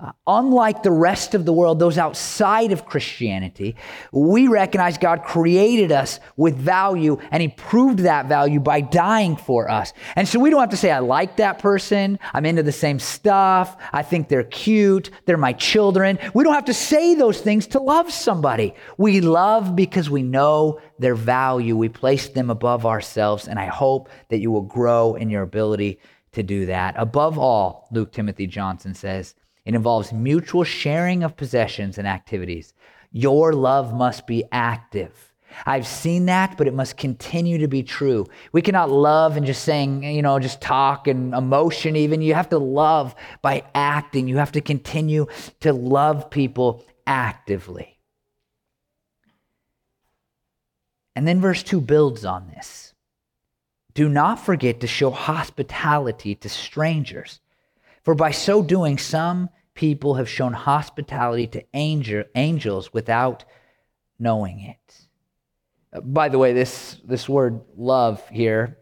Uh, 0.00 0.12
unlike 0.28 0.84
the 0.84 0.92
rest 0.92 1.34
of 1.34 1.44
the 1.44 1.52
world, 1.52 1.80
those 1.80 1.98
outside 1.98 2.70
of 2.70 2.86
Christianity, 2.86 3.74
we 4.12 4.46
recognize 4.46 4.96
God 4.96 5.24
created 5.24 5.90
us 5.90 6.20
with 6.36 6.56
value 6.56 7.18
and 7.32 7.42
He 7.42 7.48
proved 7.48 7.98
that 8.00 8.26
value 8.26 8.60
by 8.60 8.80
dying 8.80 9.34
for 9.34 9.68
us. 9.68 9.92
And 10.14 10.28
so 10.28 10.38
we 10.38 10.50
don't 10.50 10.60
have 10.60 10.70
to 10.70 10.76
say, 10.76 10.92
I 10.92 11.00
like 11.00 11.38
that 11.38 11.58
person, 11.58 12.20
I'm 12.32 12.46
into 12.46 12.62
the 12.62 12.70
same 12.70 13.00
stuff, 13.00 13.76
I 13.92 14.04
think 14.04 14.28
they're 14.28 14.44
cute, 14.44 15.10
they're 15.26 15.36
my 15.36 15.52
children. 15.52 16.20
We 16.32 16.44
don't 16.44 16.54
have 16.54 16.66
to 16.66 16.74
say 16.74 17.16
those 17.16 17.40
things 17.40 17.66
to 17.68 17.80
love 17.80 18.12
somebody. 18.12 18.74
We 18.98 19.20
love 19.20 19.74
because 19.74 20.08
we 20.08 20.22
know 20.22 20.80
their 21.00 21.16
value, 21.16 21.76
we 21.76 21.88
place 21.88 22.28
them 22.28 22.50
above 22.50 22.86
ourselves, 22.86 23.48
and 23.48 23.58
I 23.58 23.66
hope 23.66 24.10
that 24.28 24.38
you 24.38 24.52
will 24.52 24.62
grow 24.62 25.16
in 25.16 25.28
your 25.28 25.42
ability 25.42 25.98
to 26.34 26.44
do 26.44 26.66
that. 26.66 26.94
Above 26.96 27.36
all, 27.36 27.88
Luke 27.90 28.12
Timothy 28.12 28.46
Johnson 28.46 28.94
says, 28.94 29.34
it 29.68 29.74
involves 29.74 30.14
mutual 30.14 30.64
sharing 30.64 31.22
of 31.22 31.36
possessions 31.36 31.98
and 31.98 32.08
activities. 32.08 32.72
Your 33.12 33.52
love 33.52 33.92
must 33.92 34.26
be 34.26 34.44
active. 34.50 35.30
I've 35.66 35.86
seen 35.86 36.24
that, 36.24 36.56
but 36.56 36.66
it 36.66 36.72
must 36.72 36.96
continue 36.96 37.58
to 37.58 37.68
be 37.68 37.82
true. 37.82 38.24
We 38.52 38.62
cannot 38.62 38.90
love 38.90 39.36
and 39.36 39.44
just 39.44 39.64
saying, 39.64 40.04
you 40.04 40.22
know, 40.22 40.38
just 40.38 40.62
talk 40.62 41.06
and 41.06 41.34
emotion, 41.34 41.96
even. 41.96 42.22
You 42.22 42.32
have 42.32 42.48
to 42.48 42.58
love 42.58 43.14
by 43.42 43.62
acting. 43.74 44.26
You 44.26 44.38
have 44.38 44.52
to 44.52 44.62
continue 44.62 45.26
to 45.60 45.74
love 45.74 46.30
people 46.30 46.82
actively. 47.06 47.98
And 51.14 51.28
then 51.28 51.42
verse 51.42 51.62
2 51.62 51.82
builds 51.82 52.24
on 52.24 52.48
this. 52.48 52.94
Do 53.92 54.08
not 54.08 54.38
forget 54.38 54.80
to 54.80 54.86
show 54.86 55.10
hospitality 55.10 56.34
to 56.36 56.48
strangers, 56.48 57.40
for 58.02 58.14
by 58.14 58.30
so 58.30 58.62
doing, 58.62 58.96
some 58.96 59.50
people 59.78 60.14
have 60.14 60.28
shown 60.28 60.52
hospitality 60.52 61.46
to 61.46 61.64
angel, 61.72 62.24
angels 62.34 62.92
without 62.92 63.44
knowing 64.18 64.58
it. 64.58 65.06
By 66.02 66.28
the 66.30 66.38
way, 66.38 66.52
this, 66.52 67.00
this 67.04 67.28
word 67.28 67.60
love 67.76 68.28
here, 68.28 68.78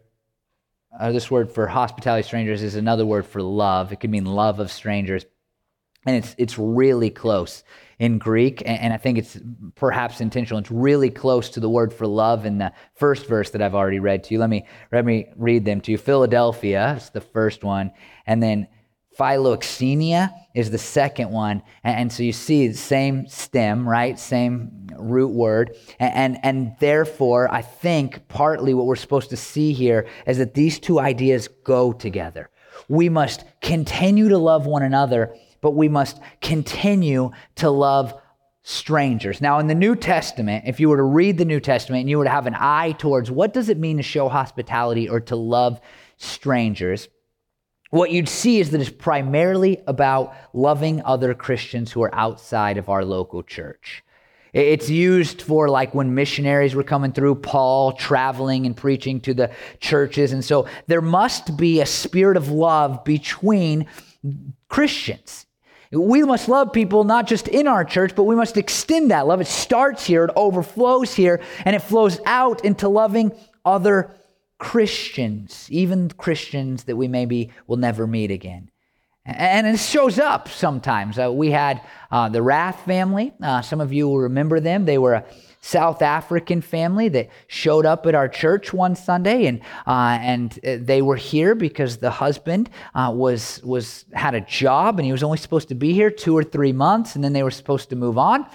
uh, 0.99 1.11
this 1.11 1.29
word 1.29 1.51
for 1.51 1.67
hospitality 1.67 2.25
strangers 2.25 2.63
is 2.63 2.73
another 2.73 3.05
word 3.05 3.27
for 3.27 3.43
love. 3.43 3.91
It 3.91 3.99
could 3.99 4.09
mean 4.09 4.25
love 4.25 4.59
of 4.59 4.71
strangers. 4.71 5.23
And 6.07 6.15
it's, 6.15 6.33
it's 6.39 6.57
really 6.57 7.11
close 7.11 7.63
in 7.99 8.17
Greek, 8.17 8.63
and, 8.65 8.79
and 8.79 8.93
I 8.93 8.97
think 8.97 9.19
it's 9.19 9.37
perhaps 9.75 10.19
intentional. 10.19 10.59
It's 10.59 10.71
really 10.71 11.11
close 11.11 11.49
to 11.51 11.59
the 11.59 11.69
word 11.69 11.93
for 11.93 12.07
love 12.07 12.47
in 12.47 12.57
the 12.57 12.73
first 12.95 13.27
verse 13.27 13.51
that 13.51 13.61
I've 13.61 13.75
already 13.75 13.99
read 13.99 14.23
to 14.23 14.33
you. 14.33 14.39
Let 14.39 14.49
me, 14.49 14.65
let 14.91 15.05
me 15.05 15.27
read 15.35 15.63
them 15.63 15.79
to 15.81 15.91
you. 15.91 15.99
Philadelphia 15.99 16.95
is 16.97 17.11
the 17.11 17.21
first 17.21 17.63
one, 17.63 17.91
and 18.25 18.41
then 18.41 18.67
Philoxenia 19.17 20.31
is 20.53 20.69
the 20.69 20.77
second 20.77 21.31
one. 21.31 21.63
And, 21.83 21.99
and, 21.99 22.13
so 22.13 22.23
you 22.23 22.33
see 22.33 22.67
the 22.67 22.77
same 22.77 23.27
stem, 23.27 23.87
right? 23.87 24.17
Same 24.17 24.87
root 24.97 25.29
word. 25.29 25.75
And, 25.99 26.13
and, 26.13 26.37
and 26.43 26.75
therefore, 26.79 27.51
I 27.51 27.61
think 27.61 28.27
partly 28.27 28.73
what 28.73 28.85
we're 28.85 28.95
supposed 28.95 29.29
to 29.31 29.37
see 29.37 29.73
here 29.73 30.07
is 30.25 30.37
that 30.37 30.53
these 30.53 30.79
two 30.79 30.99
ideas 30.99 31.49
go 31.63 31.93
together. 31.93 32.49
We 32.87 33.09
must 33.09 33.43
continue 33.61 34.29
to 34.29 34.37
love 34.37 34.65
one 34.65 34.83
another, 34.83 35.35
but 35.61 35.71
we 35.71 35.89
must 35.89 36.19
continue 36.41 37.31
to 37.55 37.69
love 37.69 38.13
strangers. 38.61 39.41
Now, 39.41 39.59
in 39.59 39.67
the 39.67 39.75
New 39.75 39.95
Testament, 39.95 40.65
if 40.67 40.79
you 40.79 40.89
were 40.89 40.97
to 40.97 41.03
read 41.03 41.37
the 41.37 41.45
New 41.45 41.59
Testament 41.59 42.01
and 42.01 42.09
you 42.09 42.17
were 42.17 42.25
to 42.25 42.29
have 42.29 42.47
an 42.47 42.55
eye 42.57 42.91
towards 42.91 43.31
what 43.31 43.53
does 43.53 43.69
it 43.69 43.77
mean 43.77 43.97
to 43.97 44.03
show 44.03 44.27
hospitality 44.27 45.07
or 45.07 45.21
to 45.21 45.35
love 45.35 45.79
strangers, 46.17 47.07
what 47.89 48.11
you'd 48.11 48.29
see 48.29 48.59
is 48.59 48.71
that 48.71 48.81
it's 48.81 48.89
primarily 48.89 49.81
about 49.87 50.35
loving 50.53 51.01
other 51.03 51.33
Christians 51.33 51.91
who 51.91 52.03
are 52.03 52.13
outside 52.13 52.77
of 52.77 52.89
our 52.89 53.05
local 53.05 53.43
church. 53.43 54.03
It's 54.53 54.89
used 54.89 55.41
for 55.41 55.69
like 55.69 55.93
when 55.93 56.15
missionaries 56.15 56.73
were 56.73 56.83
coming 56.83 57.11
through, 57.11 57.35
Paul 57.35 57.91
traveling 57.91 58.65
and 58.65 58.75
preaching 58.75 59.21
to 59.21 59.33
the 59.33 59.51
churches. 59.79 60.33
And 60.33 60.43
so 60.43 60.67
there 60.87 61.01
must 61.01 61.57
be 61.57 61.79
a 61.79 61.85
spirit 61.85 62.37
of 62.37 62.49
love 62.49 63.03
between 63.03 63.87
Christians. 64.67 65.45
We 65.91 66.23
must 66.23 66.49
love 66.49 66.73
people 66.73 67.03
not 67.03 67.27
just 67.27 67.47
in 67.47 67.67
our 67.67 67.85
church, 67.85 68.15
but 68.15 68.23
we 68.23 68.35
must 68.35 68.57
extend 68.57 69.11
that 69.11 69.27
love. 69.27 69.39
It 69.39 69.47
starts 69.47 70.05
here, 70.05 70.25
it 70.25 70.31
overflows 70.35 71.13
here, 71.13 71.41
and 71.63 71.75
it 71.75 71.81
flows 71.81 72.19
out 72.25 72.65
into 72.65 72.89
loving 72.89 73.31
other 73.63 74.13
Christians, 74.57 75.67
even 75.69 76.09
Christians 76.09 76.85
that 76.85 76.95
we 76.95 77.07
maybe 77.07 77.51
will 77.67 77.77
never 77.77 78.07
meet 78.07 78.31
again. 78.31 78.71
And 79.25 79.67
it 79.67 79.77
shows 79.77 80.19
up 80.19 80.47
sometimes. 80.47 81.19
Uh, 81.19 81.31
we 81.31 81.51
had 81.51 81.81
uh, 82.11 82.29
the 82.29 82.41
Rath 82.41 82.85
family. 82.85 83.33
Uh, 83.43 83.61
some 83.61 83.81
of 83.81 83.91
you 83.91 84.07
will 84.07 84.19
remember 84.19 84.61
them. 84.61 84.85
They 84.85 84.97
were 84.97 85.15
a 85.15 85.25
South 85.59 86.01
African 86.01 86.61
family 86.61 87.09
that 87.09 87.29
showed 87.47 87.85
up 87.85 88.05
at 88.05 88.15
our 88.15 88.29
church 88.29 88.71
one 88.71 88.95
Sunday, 88.95 89.47
and 89.47 89.59
uh, 89.85 90.17
and 90.21 90.57
uh, 90.65 90.77
they 90.79 91.01
were 91.01 91.17
here 91.17 91.55
because 91.55 91.97
the 91.97 92.09
husband 92.09 92.69
uh, 92.95 93.11
was 93.13 93.61
was 93.63 94.05
had 94.13 94.33
a 94.33 94.39
job, 94.39 94.97
and 94.97 95.05
he 95.05 95.11
was 95.11 95.23
only 95.23 95.37
supposed 95.37 95.67
to 95.67 95.75
be 95.75 95.91
here 95.91 96.09
two 96.09 96.37
or 96.37 96.43
three 96.43 96.71
months, 96.71 97.15
and 97.15 97.23
then 97.23 97.33
they 97.33 97.43
were 97.43 97.51
supposed 97.51 97.89
to 97.89 97.97
move 97.97 98.17
on. 98.17 98.45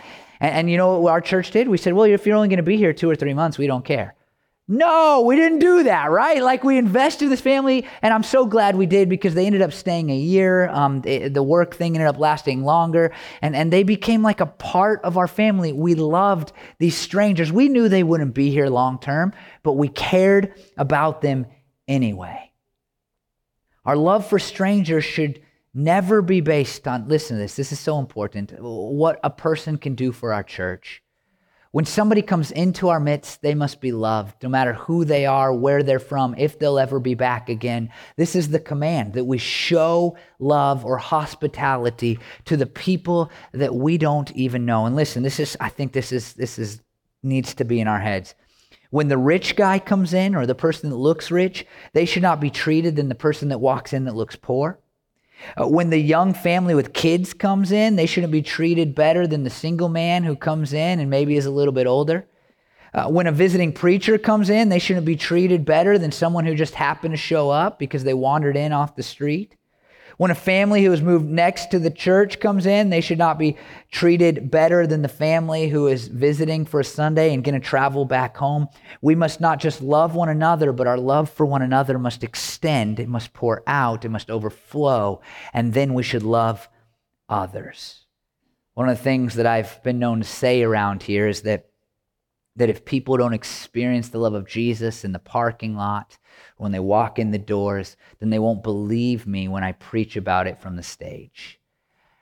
And, 0.40 0.54
and 0.54 0.70
you 0.70 0.78
know 0.78 1.00
what 1.00 1.10
our 1.10 1.20
church 1.20 1.50
did? 1.50 1.68
We 1.68 1.76
said, 1.76 1.92
well, 1.92 2.06
if 2.06 2.24
you're 2.24 2.36
only 2.36 2.48
going 2.48 2.56
to 2.56 2.62
be 2.62 2.78
here 2.78 2.94
two 2.94 3.10
or 3.10 3.16
three 3.16 3.34
months, 3.34 3.58
we 3.58 3.66
don't 3.66 3.84
care. 3.84 4.14
No, 4.68 5.22
we 5.26 5.34
didn't 5.34 5.58
do 5.58 5.82
that, 5.82 6.10
right? 6.10 6.40
Like 6.40 6.62
we 6.62 6.78
invested 6.78 7.24
in 7.24 7.30
this 7.30 7.40
family, 7.40 7.84
and 8.00 8.14
I'm 8.14 8.22
so 8.22 8.46
glad 8.46 8.76
we 8.76 8.86
did 8.86 9.08
because 9.08 9.34
they 9.34 9.44
ended 9.44 9.60
up 9.60 9.72
staying 9.72 10.08
a 10.10 10.16
year. 10.16 10.68
Um, 10.68 11.00
the 11.02 11.42
work 11.42 11.74
thing 11.74 11.94
ended 11.96 12.08
up 12.08 12.18
lasting 12.18 12.62
longer, 12.62 13.12
and, 13.42 13.56
and 13.56 13.72
they 13.72 13.82
became 13.82 14.22
like 14.22 14.40
a 14.40 14.46
part 14.46 15.00
of 15.02 15.18
our 15.18 15.26
family. 15.26 15.72
We 15.72 15.96
loved 15.96 16.52
these 16.78 16.96
strangers. 16.96 17.50
We 17.50 17.68
knew 17.68 17.88
they 17.88 18.04
wouldn't 18.04 18.34
be 18.34 18.50
here 18.50 18.68
long 18.68 19.00
term, 19.00 19.32
but 19.64 19.72
we 19.72 19.88
cared 19.88 20.54
about 20.76 21.22
them 21.22 21.46
anyway. 21.88 22.52
Our 23.84 23.96
love 23.96 24.28
for 24.28 24.38
strangers 24.38 25.04
should 25.04 25.42
never 25.74 26.22
be 26.22 26.40
based 26.40 26.86
on, 26.86 27.08
listen 27.08 27.36
to 27.36 27.42
this, 27.42 27.56
this 27.56 27.72
is 27.72 27.80
so 27.80 27.98
important, 27.98 28.52
what 28.60 29.18
a 29.24 29.30
person 29.30 29.76
can 29.76 29.96
do 29.96 30.12
for 30.12 30.32
our 30.32 30.44
church. 30.44 31.01
When 31.72 31.86
somebody 31.86 32.20
comes 32.20 32.50
into 32.50 32.90
our 32.90 33.00
midst, 33.00 33.40
they 33.40 33.54
must 33.54 33.80
be 33.80 33.92
loved, 33.92 34.42
no 34.42 34.50
matter 34.50 34.74
who 34.74 35.06
they 35.06 35.24
are, 35.24 35.54
where 35.54 35.82
they're 35.82 35.98
from, 35.98 36.34
if 36.36 36.58
they'll 36.58 36.78
ever 36.78 37.00
be 37.00 37.14
back 37.14 37.48
again. 37.48 37.90
This 38.18 38.36
is 38.36 38.50
the 38.50 38.60
command 38.60 39.14
that 39.14 39.24
we 39.24 39.38
show 39.38 40.18
love 40.38 40.84
or 40.84 40.98
hospitality 40.98 42.18
to 42.44 42.58
the 42.58 42.66
people 42.66 43.30
that 43.52 43.74
we 43.74 43.96
don't 43.96 44.30
even 44.32 44.66
know. 44.66 44.84
And 44.84 44.94
listen, 44.94 45.22
this 45.22 45.40
is, 45.40 45.56
I 45.60 45.70
think 45.70 45.94
this 45.94 46.12
is, 46.12 46.34
this 46.34 46.58
is, 46.58 46.82
needs 47.22 47.54
to 47.54 47.64
be 47.64 47.80
in 47.80 47.88
our 47.88 48.00
heads. 48.00 48.34
When 48.90 49.08
the 49.08 49.16
rich 49.16 49.56
guy 49.56 49.78
comes 49.78 50.12
in 50.12 50.34
or 50.34 50.44
the 50.44 50.54
person 50.54 50.90
that 50.90 50.96
looks 50.96 51.30
rich, 51.30 51.66
they 51.94 52.04
should 52.04 52.22
not 52.22 52.38
be 52.38 52.50
treated 52.50 52.96
than 52.96 53.08
the 53.08 53.14
person 53.14 53.48
that 53.48 53.60
walks 53.60 53.94
in 53.94 54.04
that 54.04 54.14
looks 54.14 54.36
poor. 54.36 54.78
Uh, 55.56 55.66
when 55.66 55.90
the 55.90 55.98
young 55.98 56.34
family 56.34 56.74
with 56.74 56.92
kids 56.92 57.34
comes 57.34 57.72
in, 57.72 57.96
they 57.96 58.06
shouldn't 58.06 58.32
be 58.32 58.42
treated 58.42 58.94
better 58.94 59.26
than 59.26 59.44
the 59.44 59.50
single 59.50 59.88
man 59.88 60.24
who 60.24 60.36
comes 60.36 60.72
in 60.72 61.00
and 61.00 61.10
maybe 61.10 61.36
is 61.36 61.46
a 61.46 61.50
little 61.50 61.72
bit 61.72 61.86
older. 61.86 62.26
Uh, 62.94 63.08
when 63.08 63.26
a 63.26 63.32
visiting 63.32 63.72
preacher 63.72 64.18
comes 64.18 64.50
in, 64.50 64.68
they 64.68 64.78
shouldn't 64.78 65.06
be 65.06 65.16
treated 65.16 65.64
better 65.64 65.98
than 65.98 66.12
someone 66.12 66.44
who 66.44 66.54
just 66.54 66.74
happened 66.74 67.12
to 67.12 67.16
show 67.18 67.48
up 67.48 67.78
because 67.78 68.04
they 68.04 68.14
wandered 68.14 68.56
in 68.56 68.72
off 68.72 68.96
the 68.96 69.02
street. 69.02 69.56
When 70.16 70.30
a 70.30 70.36
family 70.36 70.84
who 70.84 70.90
has 70.90 71.02
moved 71.02 71.28
next 71.28 71.70
to 71.70 71.78
the 71.78 71.90
church 71.90 72.40
comes 72.40 72.66
in, 72.66 72.90
they 72.90 73.00
should 73.00 73.18
not 73.18 73.38
be 73.38 73.56
treated 73.90 74.50
better 74.50 74.86
than 74.86 75.02
the 75.02 75.08
family 75.08 75.68
who 75.68 75.86
is 75.86 76.08
visiting 76.08 76.64
for 76.64 76.80
a 76.80 76.84
Sunday 76.84 77.32
and 77.32 77.44
going 77.44 77.60
to 77.60 77.66
travel 77.66 78.04
back 78.04 78.36
home. 78.36 78.68
We 79.00 79.14
must 79.14 79.40
not 79.40 79.60
just 79.60 79.82
love 79.82 80.14
one 80.14 80.28
another, 80.28 80.72
but 80.72 80.86
our 80.86 80.98
love 80.98 81.30
for 81.30 81.46
one 81.46 81.62
another 81.62 81.98
must 81.98 82.22
extend, 82.22 83.00
it 83.00 83.08
must 83.08 83.32
pour 83.32 83.62
out, 83.66 84.04
it 84.04 84.10
must 84.10 84.30
overflow, 84.30 85.20
and 85.52 85.72
then 85.72 85.94
we 85.94 86.02
should 86.02 86.22
love 86.22 86.68
others. 87.28 88.06
One 88.74 88.88
of 88.88 88.96
the 88.96 89.04
things 89.04 89.34
that 89.34 89.46
I've 89.46 89.82
been 89.82 89.98
known 89.98 90.20
to 90.20 90.26
say 90.26 90.62
around 90.62 91.02
here 91.02 91.28
is 91.28 91.42
that 91.42 91.66
that 92.56 92.68
if 92.68 92.84
people 92.84 93.16
don't 93.16 93.32
experience 93.32 94.08
the 94.10 94.18
love 94.18 94.34
of 94.34 94.46
Jesus 94.46 95.04
in 95.04 95.12
the 95.12 95.18
parking 95.18 95.74
lot, 95.74 96.18
when 96.56 96.72
they 96.72 96.80
walk 96.80 97.18
in 97.18 97.30
the 97.30 97.38
doors, 97.38 97.96
then 98.18 98.30
they 98.30 98.38
won't 98.38 98.62
believe 98.62 99.26
me 99.26 99.48
when 99.48 99.64
I 99.64 99.72
preach 99.72 100.16
about 100.16 100.46
it 100.46 100.60
from 100.60 100.76
the 100.76 100.82
stage. 100.82 101.60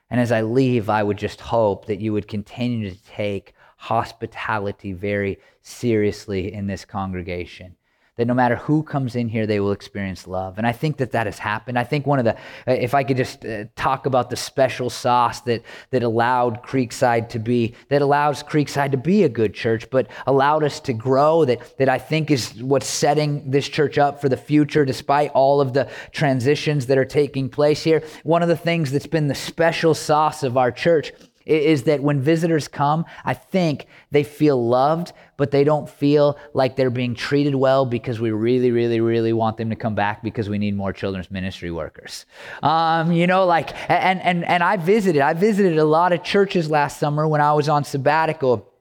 And 0.09 0.19
as 0.19 0.31
I 0.31 0.41
leave, 0.41 0.89
I 0.89 1.03
would 1.03 1.17
just 1.17 1.39
hope 1.39 1.85
that 1.85 2.01
you 2.01 2.13
would 2.13 2.27
continue 2.27 2.89
to 2.89 3.03
take 3.03 3.53
hospitality 3.77 4.93
very 4.93 5.39
seriously 5.61 6.53
in 6.53 6.67
this 6.67 6.85
congregation 6.85 7.75
that 8.17 8.27
no 8.27 8.33
matter 8.33 8.57
who 8.57 8.83
comes 8.83 9.15
in 9.15 9.29
here, 9.29 9.47
they 9.47 9.59
will 9.59 9.71
experience 9.71 10.27
love. 10.27 10.57
And 10.57 10.67
I 10.67 10.73
think 10.73 10.97
that 10.97 11.11
that 11.11 11.27
has 11.27 11.39
happened. 11.39 11.79
I 11.79 11.85
think 11.85 12.05
one 12.05 12.19
of 12.19 12.25
the, 12.25 12.35
uh, 12.35 12.73
if 12.73 12.93
I 12.93 13.03
could 13.03 13.17
just 13.17 13.45
uh, 13.45 13.65
talk 13.75 14.05
about 14.05 14.29
the 14.29 14.35
special 14.35 14.89
sauce 14.89 15.41
that, 15.41 15.63
that 15.91 16.03
allowed 16.03 16.61
Creekside 16.61 17.29
to 17.29 17.39
be, 17.39 17.73
that 17.89 18.01
allows 18.01 18.43
Creekside 18.43 18.91
to 18.91 18.97
be 18.97 19.23
a 19.23 19.29
good 19.29 19.53
church, 19.53 19.89
but 19.89 20.07
allowed 20.27 20.63
us 20.63 20.81
to 20.81 20.93
grow, 20.93 21.45
that, 21.45 21.77
that 21.77 21.87
I 21.87 21.97
think 21.97 22.31
is 22.31 22.61
what's 22.61 22.87
setting 22.87 23.49
this 23.49 23.67
church 23.67 23.97
up 23.97 24.19
for 24.19 24.27
the 24.27 24.37
future, 24.37 24.83
despite 24.83 25.31
all 25.31 25.61
of 25.61 25.71
the 25.71 25.89
transitions 26.11 26.87
that 26.87 26.97
are 26.97 27.05
taking 27.05 27.49
place 27.49 27.81
here. 27.81 28.03
One 28.23 28.43
of 28.43 28.49
the 28.49 28.57
things 28.57 28.91
that's 28.91 29.07
been 29.07 29.29
the 29.29 29.35
special 29.35 29.93
sauce 29.93 30.43
of 30.43 30.57
our 30.57 30.71
church 30.71 31.13
is 31.45 31.83
that 31.83 32.01
when 32.01 32.21
visitors 32.21 32.67
come, 32.67 33.05
I 33.25 33.33
think 33.33 33.87
they 34.11 34.23
feel 34.23 34.63
loved, 34.63 35.13
but 35.41 35.49
they 35.49 35.63
don't 35.63 35.89
feel 35.89 36.37
like 36.53 36.75
they're 36.75 36.91
being 36.91 37.15
treated 37.15 37.55
well 37.55 37.83
because 37.83 38.19
we 38.19 38.29
really, 38.29 38.69
really, 38.69 39.01
really 39.01 39.33
want 39.33 39.57
them 39.57 39.71
to 39.71 39.75
come 39.75 39.95
back 39.95 40.21
because 40.21 40.47
we 40.47 40.59
need 40.59 40.75
more 40.75 40.93
children's 40.93 41.31
ministry 41.31 41.71
workers. 41.71 42.27
Um, 42.61 43.11
you 43.11 43.25
know, 43.25 43.47
like, 43.47 43.71
and, 43.89 44.21
and, 44.21 44.45
and 44.45 44.61
I 44.61 44.77
visited, 44.77 45.19
I 45.19 45.33
visited 45.33 45.79
a 45.79 45.83
lot 45.83 46.13
of 46.13 46.21
churches 46.21 46.69
last 46.69 46.99
summer 46.99 47.27
when 47.27 47.41
I 47.41 47.53
was 47.53 47.69
on 47.69 47.83
sabbatical. 47.83 48.71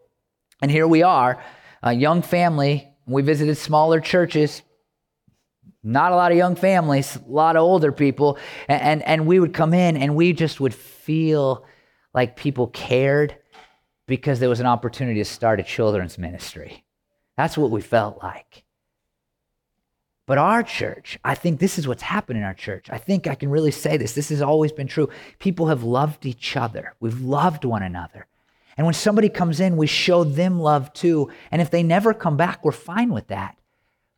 And 0.60 0.70
here 0.70 0.86
we 0.86 1.02
are, 1.02 1.42
a 1.82 1.94
young 1.94 2.20
family. 2.20 2.86
We 3.06 3.22
visited 3.22 3.56
smaller 3.56 3.98
churches, 3.98 4.60
not 5.82 6.12
a 6.12 6.14
lot 6.14 6.30
of 6.30 6.36
young 6.36 6.56
families, 6.56 7.16
a 7.16 7.22
lot 7.26 7.56
of 7.56 7.62
older 7.62 7.90
people. 7.90 8.36
And, 8.68 8.82
and, 8.82 9.02
and 9.04 9.26
we 9.26 9.40
would 9.40 9.54
come 9.54 9.72
in 9.72 9.96
and 9.96 10.14
we 10.14 10.34
just 10.34 10.60
would 10.60 10.74
feel 10.74 11.64
like 12.12 12.36
people 12.36 12.66
cared 12.66 13.34
because 14.10 14.40
there 14.40 14.48
was 14.48 14.58
an 14.58 14.66
opportunity 14.66 15.20
to 15.20 15.24
start 15.24 15.60
a 15.60 15.62
children's 15.62 16.18
ministry. 16.18 16.84
That's 17.36 17.56
what 17.56 17.70
we 17.70 17.80
felt 17.80 18.20
like. 18.20 18.64
But 20.26 20.36
our 20.36 20.64
church, 20.64 21.16
I 21.24 21.36
think 21.36 21.60
this 21.60 21.78
is 21.78 21.86
what's 21.86 22.02
happened 22.02 22.36
in 22.36 22.44
our 22.44 22.54
church. 22.54 22.90
I 22.90 22.98
think 22.98 23.28
I 23.28 23.36
can 23.36 23.50
really 23.50 23.70
say 23.70 23.96
this. 23.96 24.12
This 24.14 24.30
has 24.30 24.42
always 24.42 24.72
been 24.72 24.88
true. 24.88 25.10
People 25.38 25.68
have 25.68 25.84
loved 25.84 26.26
each 26.26 26.56
other, 26.56 26.94
we've 26.98 27.20
loved 27.20 27.64
one 27.64 27.84
another. 27.84 28.26
And 28.76 28.84
when 28.84 28.94
somebody 28.94 29.28
comes 29.28 29.60
in, 29.60 29.76
we 29.76 29.86
show 29.86 30.24
them 30.24 30.58
love 30.58 30.92
too. 30.92 31.30
And 31.52 31.62
if 31.62 31.70
they 31.70 31.84
never 31.84 32.12
come 32.12 32.36
back, 32.36 32.64
we're 32.64 32.72
fine 32.72 33.12
with 33.12 33.28
that. 33.28 33.56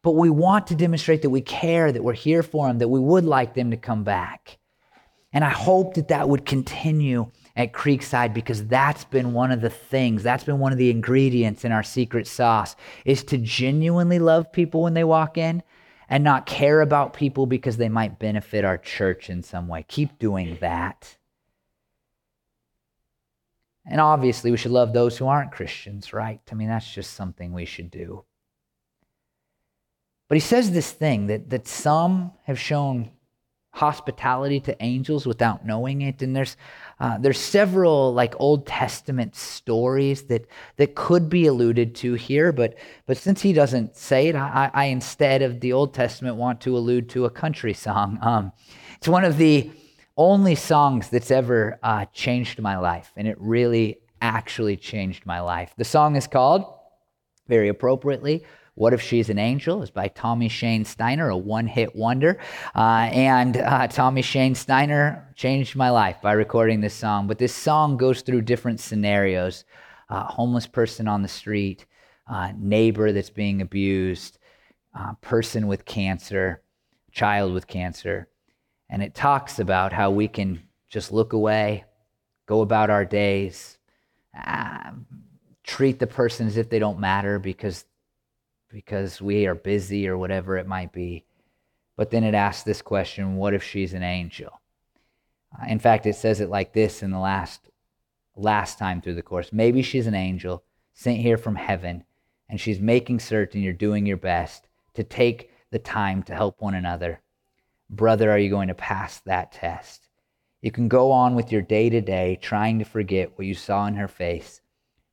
But 0.02 0.12
we 0.12 0.30
want 0.30 0.68
to 0.68 0.74
demonstrate 0.74 1.20
that 1.20 1.30
we 1.30 1.42
care, 1.42 1.92
that 1.92 2.02
we're 2.02 2.14
here 2.14 2.42
for 2.42 2.66
them, 2.66 2.78
that 2.78 2.88
we 2.88 3.00
would 3.00 3.24
like 3.24 3.52
them 3.52 3.72
to 3.72 3.76
come 3.76 4.04
back. 4.04 4.56
And 5.34 5.44
I 5.44 5.50
hope 5.50 5.94
that 5.94 6.08
that 6.08 6.30
would 6.30 6.46
continue 6.46 7.30
at 7.56 7.72
Creekside 7.72 8.32
because 8.32 8.66
that's 8.66 9.04
been 9.04 9.32
one 9.32 9.50
of 9.50 9.60
the 9.60 9.70
things, 9.70 10.22
that's 10.22 10.44
been 10.44 10.58
one 10.58 10.72
of 10.72 10.78
the 10.78 10.90
ingredients 10.90 11.64
in 11.64 11.72
our 11.72 11.82
secret 11.82 12.26
sauce 12.26 12.76
is 13.04 13.22
to 13.24 13.38
genuinely 13.38 14.18
love 14.18 14.52
people 14.52 14.82
when 14.82 14.94
they 14.94 15.04
walk 15.04 15.36
in 15.36 15.62
and 16.08 16.24
not 16.24 16.46
care 16.46 16.80
about 16.80 17.14
people 17.14 17.46
because 17.46 17.76
they 17.76 17.88
might 17.88 18.18
benefit 18.18 18.64
our 18.64 18.78
church 18.78 19.30
in 19.30 19.42
some 19.42 19.68
way. 19.68 19.84
Keep 19.88 20.18
doing 20.18 20.56
that. 20.60 21.16
And 23.84 24.00
obviously, 24.00 24.50
we 24.50 24.56
should 24.56 24.70
love 24.70 24.92
those 24.92 25.18
who 25.18 25.26
aren't 25.26 25.52
Christians, 25.52 26.12
right? 26.12 26.40
I 26.50 26.54
mean, 26.54 26.68
that's 26.68 26.92
just 26.92 27.14
something 27.14 27.52
we 27.52 27.64
should 27.64 27.90
do. 27.90 28.24
But 30.28 30.36
he 30.36 30.40
says 30.40 30.70
this 30.70 30.92
thing 30.92 31.26
that, 31.26 31.50
that 31.50 31.66
some 31.66 32.32
have 32.44 32.58
shown 32.58 33.10
hospitality 33.72 34.60
to 34.60 34.82
angels 34.82 35.26
without 35.26 35.64
knowing 35.64 36.02
it. 36.02 36.22
And 36.22 36.36
there's 36.36 36.56
uh, 37.00 37.18
there's 37.18 37.40
several 37.40 38.12
like 38.12 38.34
old 38.38 38.66
testament 38.66 39.34
stories 39.34 40.24
that 40.24 40.46
that 40.76 40.94
could 40.94 41.28
be 41.28 41.46
alluded 41.46 41.94
to 41.96 42.14
here 42.14 42.52
but 42.52 42.76
but 43.06 43.16
since 43.16 43.42
he 43.42 43.52
doesn't 43.52 43.96
say 43.96 44.28
it 44.28 44.36
i, 44.36 44.70
I 44.72 44.84
instead 44.84 45.42
of 45.42 45.58
the 45.58 45.72
old 45.72 45.94
testament 45.94 46.36
want 46.36 46.60
to 46.60 46.76
allude 46.76 47.08
to 47.10 47.24
a 47.24 47.30
country 47.30 47.74
song. 47.74 48.18
Um, 48.32 48.52
it's 48.98 49.08
one 49.08 49.24
of 49.24 49.36
the 49.36 49.68
only 50.16 50.54
songs 50.54 51.08
that's 51.08 51.32
ever 51.32 51.78
uh, 51.82 52.04
changed 52.12 52.60
my 52.60 52.78
life 52.78 53.12
and 53.16 53.26
it 53.26 53.36
really 53.40 53.98
actually 54.20 54.76
changed 54.76 55.26
my 55.26 55.40
life. 55.40 55.74
The 55.76 55.84
song 55.84 56.14
is 56.14 56.28
called 56.28 56.64
very 57.48 57.68
appropriately 57.68 58.44
what 58.74 58.92
If 58.94 59.02
She's 59.02 59.28
an 59.28 59.38
Angel 59.38 59.82
is 59.82 59.90
by 59.90 60.08
Tommy 60.08 60.48
Shane 60.48 60.84
Steiner, 60.84 61.28
a 61.28 61.36
one 61.36 61.66
hit 61.66 61.94
wonder. 61.94 62.38
Uh, 62.74 63.08
and 63.12 63.56
uh, 63.58 63.86
Tommy 63.88 64.22
Shane 64.22 64.54
Steiner 64.54 65.28
changed 65.36 65.76
my 65.76 65.90
life 65.90 66.16
by 66.22 66.32
recording 66.32 66.80
this 66.80 66.94
song. 66.94 67.26
But 67.26 67.38
this 67.38 67.54
song 67.54 67.96
goes 67.96 68.22
through 68.22 68.42
different 68.42 68.80
scenarios 68.80 69.64
uh, 70.12 70.24
homeless 70.24 70.66
person 70.66 71.08
on 71.08 71.22
the 71.22 71.28
street, 71.28 71.86
uh, 72.26 72.52
neighbor 72.56 73.12
that's 73.12 73.30
being 73.30 73.62
abused, 73.62 74.38
uh, 74.94 75.14
person 75.22 75.66
with 75.66 75.86
cancer, 75.86 76.62
child 77.12 77.54
with 77.54 77.66
cancer. 77.66 78.28
And 78.90 79.02
it 79.02 79.14
talks 79.14 79.58
about 79.58 79.92
how 79.92 80.10
we 80.10 80.28
can 80.28 80.62
just 80.90 81.12
look 81.12 81.32
away, 81.32 81.84
go 82.46 82.60
about 82.60 82.90
our 82.90 83.06
days, 83.06 83.78
uh, 84.38 84.90
treat 85.64 85.98
the 85.98 86.06
person 86.06 86.46
as 86.46 86.58
if 86.58 86.68
they 86.68 86.78
don't 86.78 87.00
matter 87.00 87.38
because 87.38 87.86
because 88.72 89.20
we 89.20 89.46
are 89.46 89.54
busy 89.54 90.08
or 90.08 90.16
whatever 90.16 90.56
it 90.56 90.66
might 90.66 90.92
be. 90.92 91.24
But 91.96 92.10
then 92.10 92.24
it 92.24 92.34
asks 92.34 92.62
this 92.62 92.82
question 92.82 93.36
what 93.36 93.54
if 93.54 93.62
she's 93.62 93.92
an 93.92 94.02
angel? 94.02 94.60
Uh, 95.52 95.66
in 95.68 95.78
fact, 95.78 96.06
it 96.06 96.16
says 96.16 96.40
it 96.40 96.48
like 96.48 96.72
this 96.72 97.02
in 97.02 97.10
the 97.10 97.18
last, 97.18 97.68
last 98.34 98.78
time 98.78 99.00
through 99.00 99.14
the 99.14 99.22
course. 99.22 99.52
Maybe 99.52 99.82
she's 99.82 100.06
an 100.06 100.14
angel 100.14 100.64
sent 100.94 101.18
here 101.18 101.36
from 101.36 101.56
heaven, 101.56 102.04
and 102.48 102.60
she's 102.60 102.80
making 102.80 103.20
certain 103.20 103.62
you're 103.62 103.72
doing 103.72 104.06
your 104.06 104.16
best 104.16 104.68
to 104.94 105.04
take 105.04 105.50
the 105.70 105.78
time 105.78 106.22
to 106.24 106.34
help 106.34 106.60
one 106.60 106.74
another. 106.74 107.20
Brother, 107.90 108.30
are 108.30 108.38
you 108.38 108.50
going 108.50 108.68
to 108.68 108.74
pass 108.74 109.20
that 109.20 109.52
test? 109.52 110.08
You 110.62 110.70
can 110.70 110.88
go 110.88 111.10
on 111.10 111.34
with 111.34 111.50
your 111.50 111.62
day 111.62 111.90
to 111.90 112.00
day 112.00 112.38
trying 112.40 112.78
to 112.78 112.84
forget 112.84 113.36
what 113.36 113.46
you 113.46 113.54
saw 113.54 113.86
in 113.86 113.94
her 113.94 114.08
face, 114.08 114.60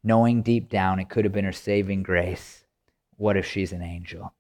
knowing 0.04 0.42
deep 0.42 0.70
down 0.70 1.00
it 1.00 1.10
could 1.10 1.26
have 1.26 1.34
been 1.34 1.46
her 1.46 1.52
saving 1.52 2.04
grace. 2.04 2.59
What 3.20 3.36
if 3.36 3.46
she's 3.46 3.74
an 3.74 3.82
angel? 3.82 4.34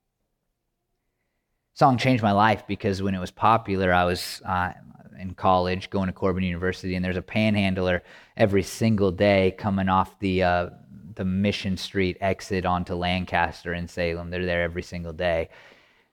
Song 1.73 1.97
changed 1.97 2.23
my 2.23 2.31
life 2.31 2.63
because 2.65 3.01
when 3.01 3.13
it 3.13 3.19
was 3.19 3.29
popular, 3.29 3.91
I 3.91 4.05
was 4.05 4.41
uh, 4.45 4.71
in 5.19 5.33
college 5.33 5.89
going 5.89 6.07
to 6.07 6.13
Corban 6.13 6.43
University, 6.43 6.95
and 6.95 7.03
there's 7.03 7.17
a 7.17 7.21
panhandler 7.21 8.03
every 8.37 8.63
single 8.63 9.11
day 9.11 9.53
coming 9.57 9.89
off 9.89 10.17
the 10.19 10.43
uh, 10.43 10.69
the 11.15 11.25
Mission 11.25 11.75
Street 11.75 12.15
exit 12.21 12.65
onto 12.65 12.95
Lancaster 12.95 13.73
in 13.73 13.85
Salem. 13.85 14.29
They're 14.29 14.45
there 14.45 14.63
every 14.63 14.83
single 14.83 15.11
day, 15.11 15.49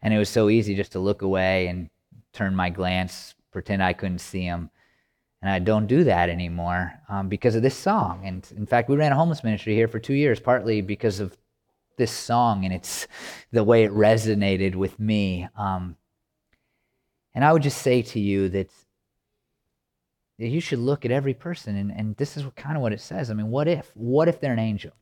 and 0.03 0.13
it 0.13 0.19
was 0.19 0.29
so 0.29 0.49
easy 0.49 0.75
just 0.75 0.91
to 0.93 0.99
look 0.99 1.23
away 1.23 1.69
and 1.69 1.89
turn 2.33 2.57
my 2.57 2.71
glance, 2.71 3.37
pretend 3.53 3.81
I 3.81 3.93
couldn't 3.93 4.19
see 4.19 4.43
him. 4.43 4.71
And 5.41 5.51
I 5.53 5.61
don't 5.61 5.87
do 5.87 6.03
that 6.03 6.31
anymore 6.31 6.95
um, 7.09 7.29
because 7.29 7.55
of 7.55 7.63
this 7.63 7.77
song. 7.77 8.23
And 8.25 8.45
in 8.57 8.67
fact, 8.67 8.89
we 8.89 8.97
ran 8.97 9.13
a 9.13 9.17
homeless 9.17 9.45
ministry 9.45 9.75
here 9.77 9.87
for 9.87 10.01
two 10.01 10.15
years, 10.15 10.41
partly 10.41 10.81
because 10.81 11.21
of 11.21 11.37
this 11.97 12.11
song 12.11 12.65
and 12.65 12.75
it's 12.75 13.07
the 13.53 13.65
way 13.65 13.85
it 13.85 13.91
resonated 13.91 14.75
with 14.75 14.99
me. 15.01 15.49
Um, 15.57 15.97
and 17.35 17.45
I 17.45 17.53
would 17.53 17.63
just 17.63 17.83
say 17.83 18.03
to 18.03 18.21
you 18.21 18.49
that, 18.51 18.71
that 20.39 20.49
you 20.49 20.61
should 20.61 20.79
look 20.79 21.05
at 21.05 21.11
every 21.11 21.35
person, 21.35 21.77
and, 21.77 21.91
and 21.91 22.17
this 22.17 22.37
is 22.37 22.45
what, 22.45 22.57
kind 22.57 22.77
of 22.77 22.83
what 22.83 22.93
it 22.93 23.01
says. 23.01 23.31
I 23.31 23.35
mean, 23.35 23.51
what 23.51 23.69
if? 23.69 23.91
What 23.95 24.29
if 24.29 24.41
they're 24.41 24.53
an 24.53 24.59
angel? 24.59 24.93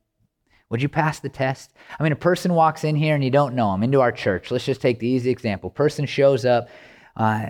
Would 0.71 0.83
you 0.83 0.89
pass 0.89 1.21
the 1.21 1.29
test? 1.29 1.73
I 1.99 2.03
mean, 2.03 2.13
a 2.13 2.17
person 2.17 2.55
walks 2.55 2.85
in 2.85 2.97
here 2.97 3.15
and 3.15 3.23
you 3.23 3.31
don't 3.31 3.55
know 3.55 3.71
them 3.73 3.83
into 3.83 4.01
our 4.01 4.13
church. 4.13 4.51
Let's 4.51 4.65
just 4.65 4.81
take 4.81 4.99
the 4.99 5.07
easy 5.07 5.31
example. 5.31 5.71
Person 5.71 6.07
shows 6.07 6.45
up 6.45 6.69
uh, 7.17 7.47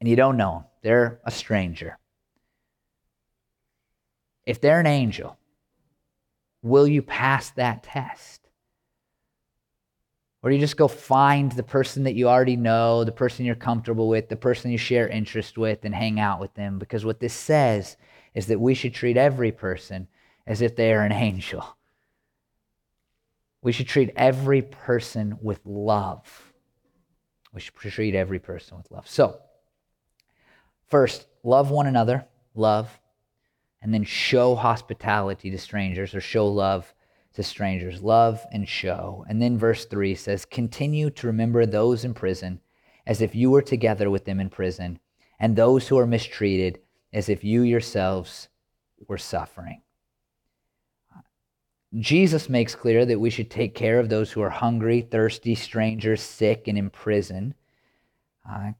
and 0.00 0.08
you 0.08 0.14
don't 0.14 0.36
know 0.36 0.52
them. 0.52 0.64
They're 0.82 1.20
a 1.24 1.30
stranger. 1.30 1.98
If 4.44 4.60
they're 4.60 4.78
an 4.78 4.86
angel, 4.86 5.36
Will 6.66 6.88
you 6.88 7.00
pass 7.00 7.50
that 7.50 7.84
test? 7.84 8.40
Or 10.42 10.50
do 10.50 10.56
you 10.56 10.60
just 10.60 10.76
go 10.76 10.88
find 10.88 11.52
the 11.52 11.62
person 11.62 12.02
that 12.02 12.16
you 12.16 12.28
already 12.28 12.56
know, 12.56 13.04
the 13.04 13.12
person 13.12 13.46
you're 13.46 13.54
comfortable 13.54 14.08
with, 14.08 14.28
the 14.28 14.34
person 14.34 14.72
you 14.72 14.78
share 14.78 15.06
interest 15.06 15.56
with, 15.56 15.84
and 15.84 15.94
hang 15.94 16.18
out 16.18 16.40
with 16.40 16.52
them? 16.54 16.80
Because 16.80 17.04
what 17.04 17.20
this 17.20 17.34
says 17.34 17.96
is 18.34 18.46
that 18.48 18.58
we 18.58 18.74
should 18.74 18.94
treat 18.94 19.16
every 19.16 19.52
person 19.52 20.08
as 20.44 20.60
if 20.60 20.74
they 20.74 20.92
are 20.92 21.02
an 21.02 21.12
angel. 21.28 21.64
We 23.62 23.70
should 23.70 23.86
treat 23.86 24.10
every 24.16 24.62
person 24.62 25.38
with 25.40 25.60
love. 25.64 26.52
We 27.54 27.60
should 27.60 27.74
treat 27.74 28.16
every 28.16 28.40
person 28.40 28.76
with 28.76 28.90
love. 28.90 29.08
So, 29.08 29.38
first, 30.88 31.28
love 31.44 31.70
one 31.70 31.86
another, 31.86 32.26
love 32.56 32.90
and 33.86 33.94
then 33.94 34.02
show 34.02 34.56
hospitality 34.56 35.48
to 35.48 35.56
strangers 35.56 36.12
or 36.12 36.20
show 36.20 36.48
love 36.48 36.92
to 37.34 37.42
strangers. 37.44 38.02
Love 38.02 38.44
and 38.50 38.68
show. 38.68 39.24
And 39.28 39.40
then 39.40 39.56
verse 39.56 39.84
3 39.84 40.16
says, 40.16 40.44
Continue 40.44 41.08
to 41.10 41.28
remember 41.28 41.64
those 41.64 42.04
in 42.04 42.12
prison 42.12 42.58
as 43.06 43.22
if 43.22 43.36
you 43.36 43.48
were 43.48 43.62
together 43.62 44.10
with 44.10 44.24
them 44.24 44.40
in 44.40 44.50
prison, 44.50 44.98
and 45.38 45.54
those 45.54 45.86
who 45.86 45.96
are 45.98 46.06
mistreated 46.06 46.80
as 47.12 47.28
if 47.28 47.44
you 47.44 47.62
yourselves 47.62 48.48
were 49.06 49.18
suffering. 49.18 49.82
Jesus 51.96 52.48
makes 52.48 52.74
clear 52.74 53.06
that 53.06 53.20
we 53.20 53.30
should 53.30 53.52
take 53.52 53.76
care 53.76 54.00
of 54.00 54.08
those 54.08 54.32
who 54.32 54.40
are 54.40 54.50
hungry, 54.50 55.00
thirsty, 55.00 55.54
strangers, 55.54 56.20
sick, 56.20 56.66
and 56.66 56.76
in 56.76 56.90
prison. 56.90 57.54
Uh, 58.50 58.72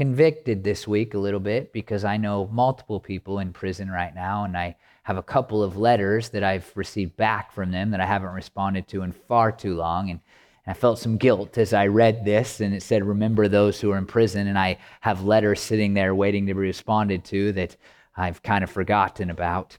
convicted 0.00 0.64
this 0.64 0.88
week 0.88 1.12
a 1.12 1.18
little 1.18 1.38
bit 1.38 1.74
because 1.74 2.06
I 2.06 2.16
know 2.16 2.48
multiple 2.50 3.00
people 3.00 3.38
in 3.38 3.52
prison 3.52 3.90
right 3.90 4.14
now, 4.14 4.44
and 4.44 4.56
I 4.56 4.76
have 5.02 5.18
a 5.18 5.22
couple 5.22 5.62
of 5.62 5.76
letters 5.76 6.30
that 6.30 6.42
I've 6.42 6.72
received 6.74 7.18
back 7.18 7.52
from 7.52 7.70
them 7.70 7.90
that 7.90 8.00
I 8.00 8.06
haven't 8.06 8.30
responded 8.30 8.88
to 8.88 9.02
in 9.02 9.12
far 9.12 9.52
too 9.52 9.76
long. 9.76 10.08
And, 10.08 10.20
I 10.66 10.72
felt 10.72 10.98
some 11.00 11.16
guilt 11.16 11.58
as 11.58 11.72
I 11.72 11.88
read 11.88 12.24
this, 12.24 12.60
and 12.60 12.72
it 12.72 12.82
said, 12.82 13.04
Remember 13.04 13.48
those 13.48 13.80
who 13.80 13.90
are 13.90 13.98
in 13.98 14.06
prison. 14.06 14.46
And 14.46 14.58
I 14.58 14.78
have 15.00 15.24
letters 15.24 15.60
sitting 15.60 15.94
there 15.94 16.14
waiting 16.14 16.46
to 16.46 16.54
be 16.54 16.60
responded 16.60 17.24
to 17.24 17.52
that 17.52 17.76
I've 18.16 18.42
kind 18.42 18.62
of 18.62 18.70
forgotten 18.70 19.30
about. 19.30 19.78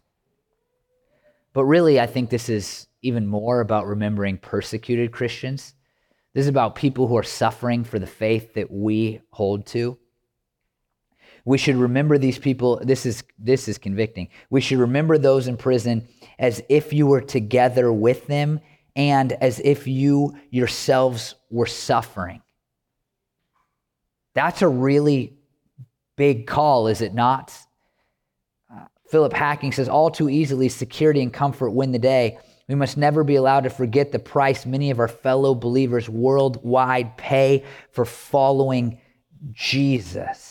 But 1.54 1.64
really, 1.66 2.00
I 2.00 2.08
think 2.08 2.30
this 2.30 2.50
is 2.50 2.88
even 3.02 3.26
more 3.26 3.62
about 3.62 3.88
remembering 3.88 4.38
persecuted 4.38 5.14
Christians. 5.14 5.76
This 6.34 6.44
is 6.44 6.50
about 6.50 6.76
people 6.76 7.08
who 7.08 7.18
are 7.18 7.24
suffering 7.24 7.84
for 7.86 7.98
the 7.98 8.08
faith 8.08 8.54
that 8.56 8.70
we 8.70 9.22
hold 9.32 9.66
to. 9.68 9.98
We 11.46 11.58
should 11.58 11.76
remember 11.76 12.18
these 12.18 12.38
people. 12.38 12.82
This 12.84 13.06
is, 13.06 13.24
this 13.40 13.68
is 13.68 13.78
convicting. 13.78 14.30
We 14.50 14.62
should 14.62 14.80
remember 14.80 15.18
those 15.18 15.48
in 15.48 15.58
prison 15.58 16.08
as 16.38 16.62
if 16.70 16.94
you 16.94 17.08
were 17.08 17.22
together 17.22 17.92
with 17.92 18.28
them 18.28 18.60
and 18.96 19.32
as 19.34 19.60
if 19.60 19.88
you 19.88 20.36
yourselves 20.50 21.36
were 21.50 21.66
suffering. 21.66 22.42
That's 24.34 24.62
a 24.62 24.68
really 24.68 25.38
big 26.16 26.48
call, 26.48 26.88
is 26.88 27.02
it 27.02 27.14
not? 27.14 27.54
Uh, 28.74 28.86
Philip 29.10 29.34
Hacking 29.34 29.72
says, 29.72 29.90
All 29.90 30.12
too 30.12 30.30
easily, 30.30 30.70
security 30.70 31.22
and 31.22 31.34
comfort 31.34 31.72
win 31.72 31.92
the 31.92 32.00
day. 32.00 32.38
We 32.68 32.76
must 32.76 32.96
never 32.96 33.24
be 33.24 33.36
allowed 33.36 33.66
to 33.66 33.70
forget 33.70 34.12
the 34.12 34.20
price 34.20 34.66
many 34.66 34.92
of 34.92 35.00
our 35.00 35.10
fellow 35.10 35.54
believers 35.54 36.08
worldwide 36.08 37.18
pay 37.18 37.66
for 37.92 38.06
following 38.06 39.00
Jesus 39.52 40.51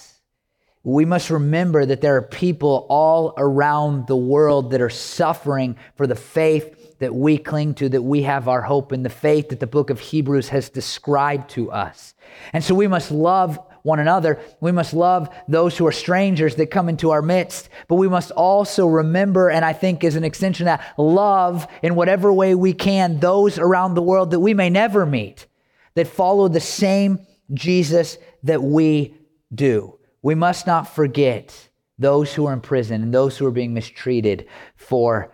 we 0.82 1.04
must 1.04 1.28
remember 1.28 1.84
that 1.84 2.00
there 2.00 2.16
are 2.16 2.22
people 2.22 2.86
all 2.88 3.34
around 3.36 4.06
the 4.06 4.16
world 4.16 4.70
that 4.70 4.80
are 4.80 4.90
suffering 4.90 5.76
for 5.94 6.06
the 6.06 6.14
faith 6.14 6.98
that 7.00 7.14
we 7.14 7.36
cling 7.36 7.74
to, 7.74 7.88
that 7.88 8.02
we 8.02 8.22
have 8.22 8.48
our 8.48 8.62
hope 8.62 8.92
in, 8.92 9.02
the 9.02 9.10
faith 9.10 9.50
that 9.50 9.60
the 9.60 9.66
book 9.66 9.90
of 9.90 10.00
Hebrews 10.00 10.48
has 10.48 10.70
described 10.70 11.50
to 11.50 11.70
us. 11.70 12.14
And 12.52 12.64
so 12.64 12.74
we 12.74 12.86
must 12.86 13.10
love 13.10 13.58
one 13.82 13.98
another. 13.98 14.40
We 14.60 14.72
must 14.72 14.94
love 14.94 15.28
those 15.48 15.76
who 15.76 15.86
are 15.86 15.92
strangers 15.92 16.54
that 16.56 16.70
come 16.70 16.88
into 16.88 17.10
our 17.10 17.22
midst. 17.22 17.68
But 17.88 17.96
we 17.96 18.08
must 18.08 18.30
also 18.30 18.86
remember, 18.86 19.50
and 19.50 19.64
I 19.64 19.72
think 19.72 20.02
as 20.04 20.16
an 20.16 20.24
extension 20.24 20.66
of 20.66 20.78
that, 20.78 20.94
love 20.98 21.66
in 21.82 21.94
whatever 21.94 22.32
way 22.32 22.54
we 22.54 22.72
can 22.72 23.20
those 23.20 23.58
around 23.58 23.94
the 23.94 24.02
world 24.02 24.30
that 24.30 24.40
we 24.40 24.54
may 24.54 24.70
never 24.70 25.04
meet, 25.04 25.46
that 25.94 26.08
follow 26.08 26.48
the 26.48 26.60
same 26.60 27.26
Jesus 27.52 28.18
that 28.44 28.62
we 28.62 29.14
do. 29.54 29.98
We 30.22 30.34
must 30.34 30.66
not 30.66 30.94
forget 30.94 31.68
those 31.98 32.34
who 32.34 32.46
are 32.46 32.52
in 32.52 32.60
prison 32.60 33.02
and 33.02 33.14
those 33.14 33.36
who 33.36 33.46
are 33.46 33.50
being 33.50 33.74
mistreated 33.74 34.46
for 34.76 35.32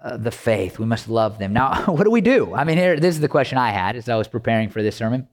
uh, 0.00 0.16
the 0.16 0.30
faith. 0.30 0.78
We 0.78 0.86
must 0.86 1.08
love 1.08 1.38
them. 1.38 1.52
Now, 1.52 1.82
what 1.86 2.04
do 2.04 2.10
we 2.10 2.20
do? 2.20 2.54
I 2.54 2.64
mean, 2.64 2.76
here, 2.76 2.98
this 2.98 3.14
is 3.14 3.20
the 3.20 3.28
question 3.28 3.58
I 3.58 3.70
had 3.70 3.96
as 3.96 4.08
I 4.08 4.16
was 4.16 4.28
preparing 4.28 4.68
for 4.68 4.82
this 4.82 4.96
sermon. 4.96 5.28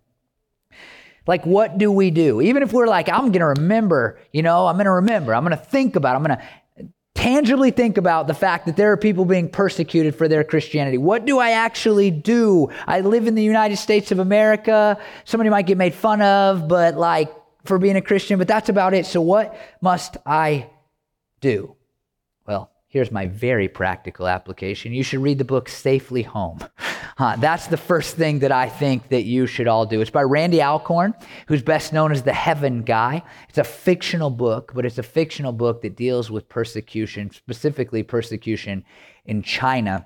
Like, 1.27 1.45
what 1.45 1.77
do 1.77 1.91
we 1.91 2.11
do? 2.11 2.39
Even 2.39 2.61
if 2.61 2.71
we're 2.71 2.87
like, 2.87 3.09
I'm 3.09 3.31
going 3.31 3.39
to 3.39 3.59
remember, 3.59 4.19
you 4.31 4.43
know, 4.43 4.67
I'm 4.67 4.75
going 4.75 4.85
to 4.85 4.91
remember, 4.91 5.33
I'm 5.33 5.43
going 5.43 5.57
to 5.57 5.63
think 5.63 5.95
about, 5.95 6.15
I'm 6.15 6.23
going 6.23 6.37
to 6.37 6.43
tangibly 7.15 7.71
think 7.71 7.97
about 7.97 8.27
the 8.27 8.33
fact 8.35 8.67
that 8.67 8.75
there 8.75 8.91
are 8.91 8.97
people 8.97 9.25
being 9.25 9.49
persecuted 9.49 10.15
for 10.15 10.27
their 10.27 10.43
Christianity. 10.43 10.99
What 10.99 11.25
do 11.25 11.39
I 11.39 11.51
actually 11.51 12.11
do? 12.11 12.69
I 12.85 13.01
live 13.01 13.25
in 13.25 13.33
the 13.33 13.43
United 13.43 13.77
States 13.77 14.11
of 14.11 14.19
America. 14.19 14.99
Somebody 15.23 15.49
might 15.49 15.65
get 15.65 15.77
made 15.77 15.95
fun 15.95 16.21
of, 16.21 16.67
but 16.67 16.95
like, 16.95 17.33
for 17.65 17.77
being 17.77 17.95
a 17.95 18.01
Christian, 18.01 18.37
but 18.37 18.47
that's 18.47 18.69
about 18.69 18.93
it. 18.93 19.05
So, 19.05 19.21
what 19.21 19.57
must 19.81 20.17
I 20.25 20.69
do? 21.41 21.75
Well, 22.47 22.71
here's 22.87 23.11
my 23.11 23.27
very 23.27 23.67
practical 23.67 24.27
application. 24.27 24.93
You 24.93 25.03
should 25.03 25.21
read 25.21 25.37
the 25.37 25.45
book 25.45 25.69
Safely 25.69 26.23
Home. 26.23 26.59
Uh, 27.17 27.33
that's 27.37 27.67
the 27.67 27.77
first 27.77 28.17
thing 28.17 28.39
that 28.39 28.51
I 28.51 28.67
think 28.67 29.07
that 29.07 29.23
you 29.23 29.47
should 29.47 29.69
all 29.69 29.85
do. 29.85 30.01
It's 30.01 30.11
by 30.11 30.23
Randy 30.23 30.61
Alcorn, 30.61 31.13
who's 31.47 31.61
best 31.61 31.93
known 31.93 32.11
as 32.11 32.23
the 32.23 32.33
Heaven 32.33 32.81
Guy. 32.81 33.23
It's 33.47 33.57
a 33.57 33.63
fictional 33.63 34.29
book, 34.29 34.73
but 34.75 34.85
it's 34.85 34.97
a 34.97 35.03
fictional 35.03 35.53
book 35.53 35.81
that 35.83 35.95
deals 35.95 36.29
with 36.29 36.49
persecution, 36.49 37.31
specifically 37.31 38.03
persecution 38.03 38.83
in 39.23 39.43
China. 39.43 40.05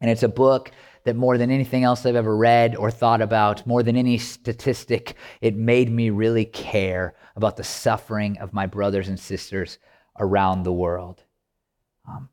And 0.00 0.10
it's 0.10 0.22
a 0.22 0.28
book 0.28 0.70
that 1.04 1.16
more 1.16 1.38
than 1.38 1.50
anything 1.50 1.84
else 1.84 2.06
I've 2.06 2.16
ever 2.16 2.36
read 2.36 2.76
or 2.76 2.90
thought 2.90 3.20
about, 3.20 3.66
more 3.66 3.82
than 3.82 3.96
any 3.96 4.18
statistic, 4.18 5.14
it 5.40 5.56
made 5.56 5.90
me 5.90 6.10
really 6.10 6.44
care 6.44 7.14
about 7.36 7.56
the 7.56 7.64
suffering 7.64 8.38
of 8.38 8.52
my 8.52 8.66
brothers 8.66 9.08
and 9.08 9.18
sisters 9.18 9.78
around 10.18 10.62
the 10.62 10.72
world. 10.72 11.24
Um, 12.08 12.28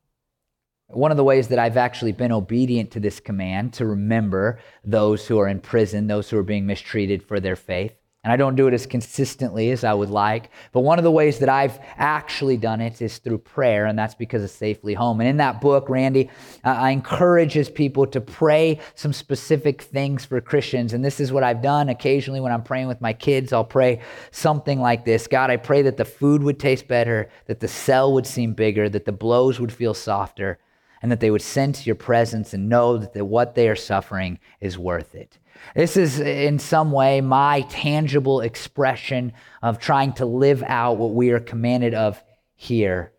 one 0.88 1.10
of 1.10 1.16
the 1.16 1.24
ways 1.24 1.48
that 1.48 1.58
I've 1.58 1.76
actually 1.76 2.12
been 2.12 2.32
obedient 2.32 2.90
to 2.92 3.00
this 3.00 3.20
command 3.20 3.74
to 3.74 3.86
remember 3.86 4.58
those 4.84 5.26
who 5.26 5.38
are 5.38 5.48
in 5.48 5.60
prison, 5.60 6.06
those 6.06 6.28
who 6.28 6.38
are 6.38 6.42
being 6.42 6.66
mistreated 6.66 7.22
for 7.22 7.38
their 7.38 7.56
faith, 7.56 7.94
and 8.22 8.30
I 8.30 8.36
don't 8.36 8.54
do 8.54 8.66
it 8.66 8.74
as 8.74 8.84
consistently 8.84 9.70
as 9.70 9.82
I 9.82 9.94
would 9.94 10.10
like. 10.10 10.50
But 10.72 10.80
one 10.80 10.98
of 10.98 11.04
the 11.04 11.10
ways 11.10 11.38
that 11.38 11.48
I've 11.48 11.78
actually 11.96 12.58
done 12.58 12.82
it 12.82 13.00
is 13.00 13.16
through 13.16 13.38
prayer, 13.38 13.86
and 13.86 13.98
that's 13.98 14.14
because 14.14 14.44
of 14.44 14.50
Safely 14.50 14.92
Home. 14.92 15.20
And 15.20 15.28
in 15.28 15.38
that 15.38 15.62
book, 15.62 15.88
Randy, 15.88 16.28
uh, 16.62 16.68
I 16.68 16.90
encourages 16.90 17.70
people 17.70 18.06
to 18.08 18.20
pray 18.20 18.78
some 18.94 19.14
specific 19.14 19.80
things 19.80 20.26
for 20.26 20.38
Christians. 20.42 20.92
And 20.92 21.02
this 21.02 21.18
is 21.18 21.32
what 21.32 21.42
I've 21.42 21.62
done 21.62 21.88
occasionally 21.88 22.40
when 22.40 22.52
I'm 22.52 22.62
praying 22.62 22.88
with 22.88 23.00
my 23.00 23.14
kids. 23.14 23.54
I'll 23.54 23.64
pray 23.64 24.00
something 24.32 24.80
like 24.80 25.06
this 25.06 25.26
God, 25.26 25.48
I 25.48 25.56
pray 25.56 25.80
that 25.82 25.96
the 25.96 26.04
food 26.04 26.42
would 26.42 26.60
taste 26.60 26.86
better, 26.86 27.30
that 27.46 27.60
the 27.60 27.68
cell 27.68 28.12
would 28.12 28.26
seem 28.26 28.52
bigger, 28.52 28.90
that 28.90 29.06
the 29.06 29.12
blows 29.12 29.58
would 29.58 29.72
feel 29.72 29.94
softer, 29.94 30.58
and 31.00 31.10
that 31.10 31.20
they 31.20 31.30
would 31.30 31.40
sense 31.40 31.86
your 31.86 31.96
presence 31.96 32.52
and 32.52 32.68
know 32.68 32.98
that 32.98 33.24
what 33.24 33.54
they 33.54 33.68
are 33.68 33.76
suffering 33.76 34.38
is 34.60 34.76
worth 34.76 35.14
it. 35.14 35.38
This 35.74 35.96
is, 35.96 36.20
in 36.20 36.58
some 36.58 36.92
way, 36.92 37.20
my 37.20 37.62
tangible 37.62 38.40
expression 38.40 39.32
of 39.62 39.78
trying 39.78 40.12
to 40.14 40.26
live 40.26 40.62
out 40.62 40.96
what 40.96 41.12
we 41.12 41.30
are 41.30 41.40
commanded 41.40 41.94
of 41.94 42.22
here. 42.54 43.12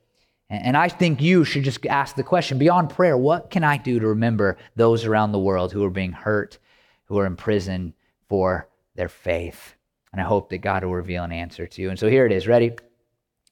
And 0.50 0.76
I 0.76 0.90
think 0.90 1.22
you 1.22 1.46
should 1.46 1.64
just 1.64 1.86
ask 1.86 2.16
the 2.16 2.24
question 2.24 2.58
beyond 2.58 2.90
prayer 2.90 3.18
what 3.18 3.50
can 3.50 3.64
I 3.64 3.78
do 3.78 4.00
to 4.00 4.08
remember 4.08 4.58
those 4.76 5.06
around 5.06 5.32
the 5.32 5.40
world 5.40 5.72
who 5.72 5.84
are 5.86 5.90
being 5.90 6.12
hurt, 6.12 6.60
who 7.06 7.18
are 7.20 7.26
in 7.26 7.38
prison 7.38 7.94
for 8.28 8.68
their 8.96 9.08
faith? 9.08 9.76
And 10.12 10.20
I 10.20 10.26
hope 10.26 10.50
that 10.50 10.58
God 10.58 10.84
will 10.84 10.94
reveal 10.94 11.24
an 11.24 11.32
answer 11.32 11.66
to 11.68 11.82
you. 11.82 11.90
And 11.90 11.98
so 11.98 12.10
here 12.10 12.26
it 12.26 12.34
is. 12.34 12.48
Ready? 12.48 12.74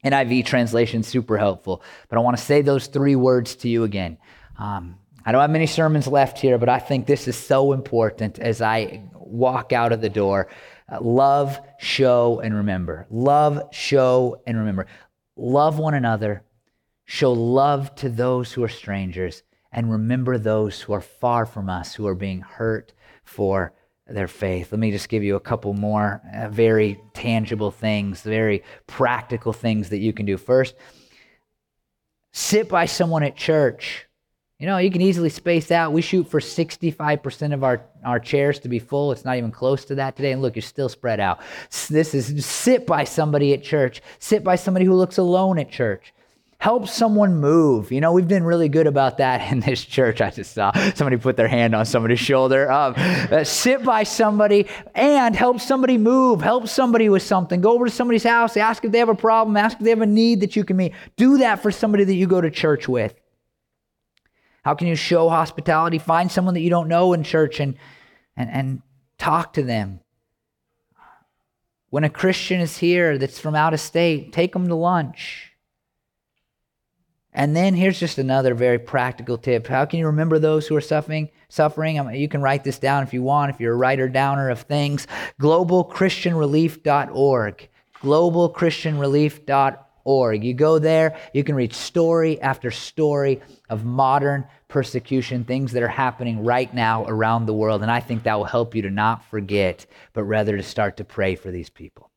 NIV 0.04 0.46
translation, 0.46 1.04
super 1.04 1.38
helpful. 1.38 1.82
But 2.10 2.18
I 2.18 2.22
want 2.22 2.38
to 2.38 2.44
say 2.44 2.62
those 2.62 2.88
three 2.88 3.16
words 3.16 3.56
to 3.58 3.70
you 3.70 3.86
again. 3.86 4.18
Um, 4.58 4.98
I 5.26 5.32
don't 5.32 5.42
have 5.42 5.52
many 5.52 5.68
sermons 5.68 6.08
left 6.08 6.40
here, 6.40 6.58
but 6.58 6.70
I 6.70 6.80
think 6.80 7.06
this 7.06 7.28
is 7.28 7.38
so 7.38 7.74
important 7.74 8.40
as 8.40 8.62
I 8.62 9.04
walk 9.14 9.74
out 9.74 9.92
of 9.92 10.02
the 10.02 10.10
door. 10.10 10.48
Uh, 10.92 11.02
love, 11.02 11.60
show, 11.80 12.40
and 12.40 12.56
remember. 12.56 13.06
Love, 13.10 13.62
show, 13.72 14.42
and 14.48 14.58
remember. 14.58 14.88
Love 15.36 15.78
one 15.78 15.94
another. 15.94 16.44
Show 17.06 17.34
love 17.34 17.94
to 17.96 18.10
those 18.10 18.54
who 18.54 18.64
are 18.64 18.70
strangers. 18.70 19.44
And 19.72 19.92
remember 19.92 20.38
those 20.38 20.82
who 20.82 20.94
are 20.94 21.02
far 21.02 21.46
from 21.46 21.70
us, 21.70 21.94
who 21.94 22.08
are 22.08 22.16
being 22.16 22.42
hurt 22.42 22.94
for 23.24 23.74
their 24.08 24.28
faith. 24.28 24.72
Let 24.72 24.80
me 24.80 24.92
just 24.92 25.10
give 25.10 25.24
you 25.24 25.36
a 25.36 25.40
couple 25.40 25.74
more 25.74 26.22
uh, 26.34 26.50
very 26.50 27.00
tangible 27.14 27.70
things, 27.70 28.22
very 28.22 28.64
practical 28.88 29.54
things 29.54 29.90
that 29.90 30.00
you 30.00 30.14
can 30.14 30.26
do. 30.26 30.38
First, 30.38 30.76
sit 32.32 32.68
by 32.68 32.86
someone 32.86 33.24
at 33.24 33.36
church 33.36 34.08
you 34.60 34.66
know, 34.66 34.78
you 34.78 34.92
can 34.92 35.02
easily 35.02 35.30
space 35.30 35.72
out. 35.72 35.94
We 35.94 36.02
shoot 36.02 36.30
for 36.30 36.42
65% 36.42 37.54
of 37.54 37.64
our, 37.64 37.82
our 38.04 38.20
chairs 38.20 38.60
to 38.60 38.68
be 38.68 38.78
full. 38.78 39.14
It's 39.14 39.24
not 39.24 39.38
even 39.38 39.52
close 39.52 39.86
to 39.86 39.96
that 39.96 40.18
today. 40.18 40.34
And 40.34 40.42
look, 40.42 40.58
you're 40.58 40.62
still 40.64 40.90
spread 40.90 41.22
out. 41.22 41.40
This 41.90 42.14
is 42.14 42.46
sit 42.46 42.86
by 42.86 43.06
somebody 43.06 43.54
at 43.54 43.64
church, 43.64 44.02
sit 44.20 44.44
by 44.44 44.58
somebody 44.58 44.86
who 44.86 44.96
looks 44.96 45.18
alone 45.18 45.60
at 45.60 45.72
church. 45.72 46.14
Help 46.58 46.90
someone 46.90 47.38
move. 47.38 47.90
You 47.90 48.02
know, 48.02 48.12
we've 48.12 48.28
been 48.28 48.44
really 48.44 48.68
good 48.68 48.86
about 48.86 49.20
that 49.20 49.50
in 49.54 49.62
this 49.62 49.86
church. 49.86 50.20
I 50.20 50.30
just 50.30 50.56
saw 50.56 50.74
somebody 50.94 51.16
put 51.16 51.38
their 51.38 51.48
hand 51.48 51.74
on 51.74 51.86
somebody's 51.86 52.20
shoulder. 52.20 52.70
Um, 52.70 52.96
uh, 52.98 53.46
sit 53.46 53.82
by 53.82 54.04
somebody 54.04 54.68
and 54.94 55.38
help 55.38 55.62
somebody 55.62 55.98
move. 55.98 56.42
Help 56.42 56.68
somebody 56.68 57.08
with 57.08 57.24
something. 57.24 57.62
Go 57.62 57.72
over 57.72 57.86
to 57.86 57.92
somebody's 57.92 58.26
house, 58.26 58.58
ask 58.58 58.84
if 58.84 58.92
they 58.92 59.00
have 59.00 59.08
a 59.08 59.16
problem, 59.16 59.56
ask 59.56 59.78
if 59.78 59.86
they 59.86 59.92
have 59.92 60.02
a 60.02 60.06
need 60.06 60.42
that 60.42 60.58
you 60.58 60.66
can 60.66 60.76
meet. 60.76 60.92
Do 61.16 61.38
that 61.38 61.64
for 61.64 61.72
somebody 61.72 62.04
that 62.04 62.16
you 62.16 62.28
go 62.28 62.42
to 62.42 62.52
church 62.52 62.90
with. 62.90 63.16
How 64.70 64.76
can 64.76 64.86
you 64.86 64.96
show 64.96 65.30
hospitality? 65.30 65.98
Find 65.98 66.32
someone 66.32 66.54
that 66.54 66.62
you 66.62 66.70
don't 66.70 66.88
know 66.88 67.14
in 67.14 67.24
church 67.24 67.60
and, 67.60 67.74
and, 68.38 68.52
and 68.52 68.84
talk 69.18 69.54
to 69.54 69.64
them. 69.64 70.02
When 71.90 72.04
a 72.04 72.10
Christian 72.10 72.62
is 72.62 72.78
here 72.78 73.18
that's 73.18 73.40
from 73.40 73.56
out 73.56 73.74
of 73.74 73.80
state, 73.80 74.32
take 74.32 74.54
them 74.54 74.68
to 74.68 74.76
lunch. 74.76 75.54
And 77.34 77.56
then 77.56 77.74
here's 77.74 78.00
just 78.00 78.20
another 78.20 78.54
very 78.54 78.78
practical 78.78 79.40
tip. 79.40 79.66
How 79.66 79.86
can 79.86 79.98
you 79.98 80.06
remember 80.06 80.38
those 80.38 80.68
who 80.68 80.76
are 80.76 80.82
suffering? 80.82 81.32
Suffering. 81.48 81.98
Mean, 81.98 82.22
you 82.22 82.30
can 82.30 82.44
write 82.44 82.64
this 82.64 82.78
down 82.78 83.02
if 83.02 83.12
you 83.12 83.24
want, 83.24 83.50
if 83.50 83.60
you're 83.60 83.74
a 83.74 83.76
writer 83.76 84.08
downer 84.08 84.52
of 84.52 84.62
things. 84.62 85.08
Globalchristianrelief.org. 85.42 87.70
Globalchristianrelief.org. 88.04 90.44
You 90.44 90.54
go 90.54 90.78
there, 90.78 91.18
you 91.34 91.44
can 91.44 91.56
read 91.56 91.74
story 91.74 92.40
after 92.40 92.70
story 92.70 93.42
of 93.68 93.84
modern 93.84 94.46
persecution, 94.70 95.44
things 95.44 95.74
that 95.74 95.84
are 95.84 95.90
happening 95.90 96.46
right 96.46 96.74
now 96.74 97.04
around 97.06 97.46
the 97.46 97.54
world. 97.54 97.82
And 97.82 97.92
I 97.92 98.00
think 98.00 98.24
that 98.24 98.38
will 98.38 98.46
help 98.46 98.76
you 98.76 98.84
to 98.84 98.90
not 98.90 99.26
forget, 99.26 99.86
but 100.14 100.24
rather 100.24 100.56
to 100.56 100.64
start 100.64 100.96
to 100.98 101.04
pray 101.04 101.36
for 101.36 101.52
these 101.52 101.70
people. 101.70 102.12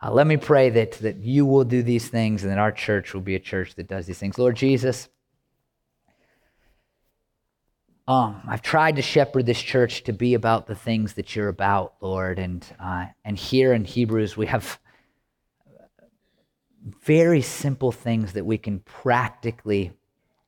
Uh, 0.00 0.12
let 0.12 0.26
me 0.26 0.36
pray 0.36 0.70
that, 0.70 0.92
that 0.92 1.16
you 1.16 1.46
will 1.46 1.64
do 1.64 1.82
these 1.82 2.08
things 2.08 2.42
and 2.42 2.52
that 2.52 2.58
our 2.58 2.70
church 2.70 3.14
will 3.14 3.22
be 3.22 3.34
a 3.34 3.40
church 3.40 3.74
that 3.74 3.88
does 3.88 4.06
these 4.06 4.18
things. 4.18 4.38
Lord 4.38 4.54
Jesus, 4.54 5.08
um, 8.06 8.42
I've 8.46 8.62
tried 8.62 8.96
to 8.96 9.02
shepherd 9.02 9.46
this 9.46 9.60
church 9.60 10.04
to 10.04 10.12
be 10.12 10.34
about 10.34 10.66
the 10.66 10.76
things 10.76 11.14
that 11.14 11.34
you're 11.34 11.48
about, 11.48 11.94
Lord. 12.00 12.38
And, 12.38 12.64
uh, 12.78 13.06
and 13.24 13.38
here 13.38 13.72
in 13.72 13.84
Hebrews, 13.84 14.36
we 14.36 14.46
have 14.46 14.78
very 17.02 17.40
simple 17.40 17.90
things 17.90 18.34
that 18.34 18.44
we 18.44 18.58
can 18.58 18.80
practically, 18.80 19.92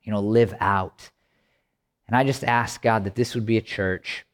you 0.02 0.12
know, 0.12 0.20
live 0.20 0.54
out. 0.60 1.10
And 2.08 2.16
I 2.16 2.24
just 2.24 2.42
ask, 2.42 2.82
God, 2.82 3.04
that 3.04 3.14
this 3.14 3.34
would 3.34 3.46
be 3.46 3.58
a 3.58 3.62
church 3.62 4.24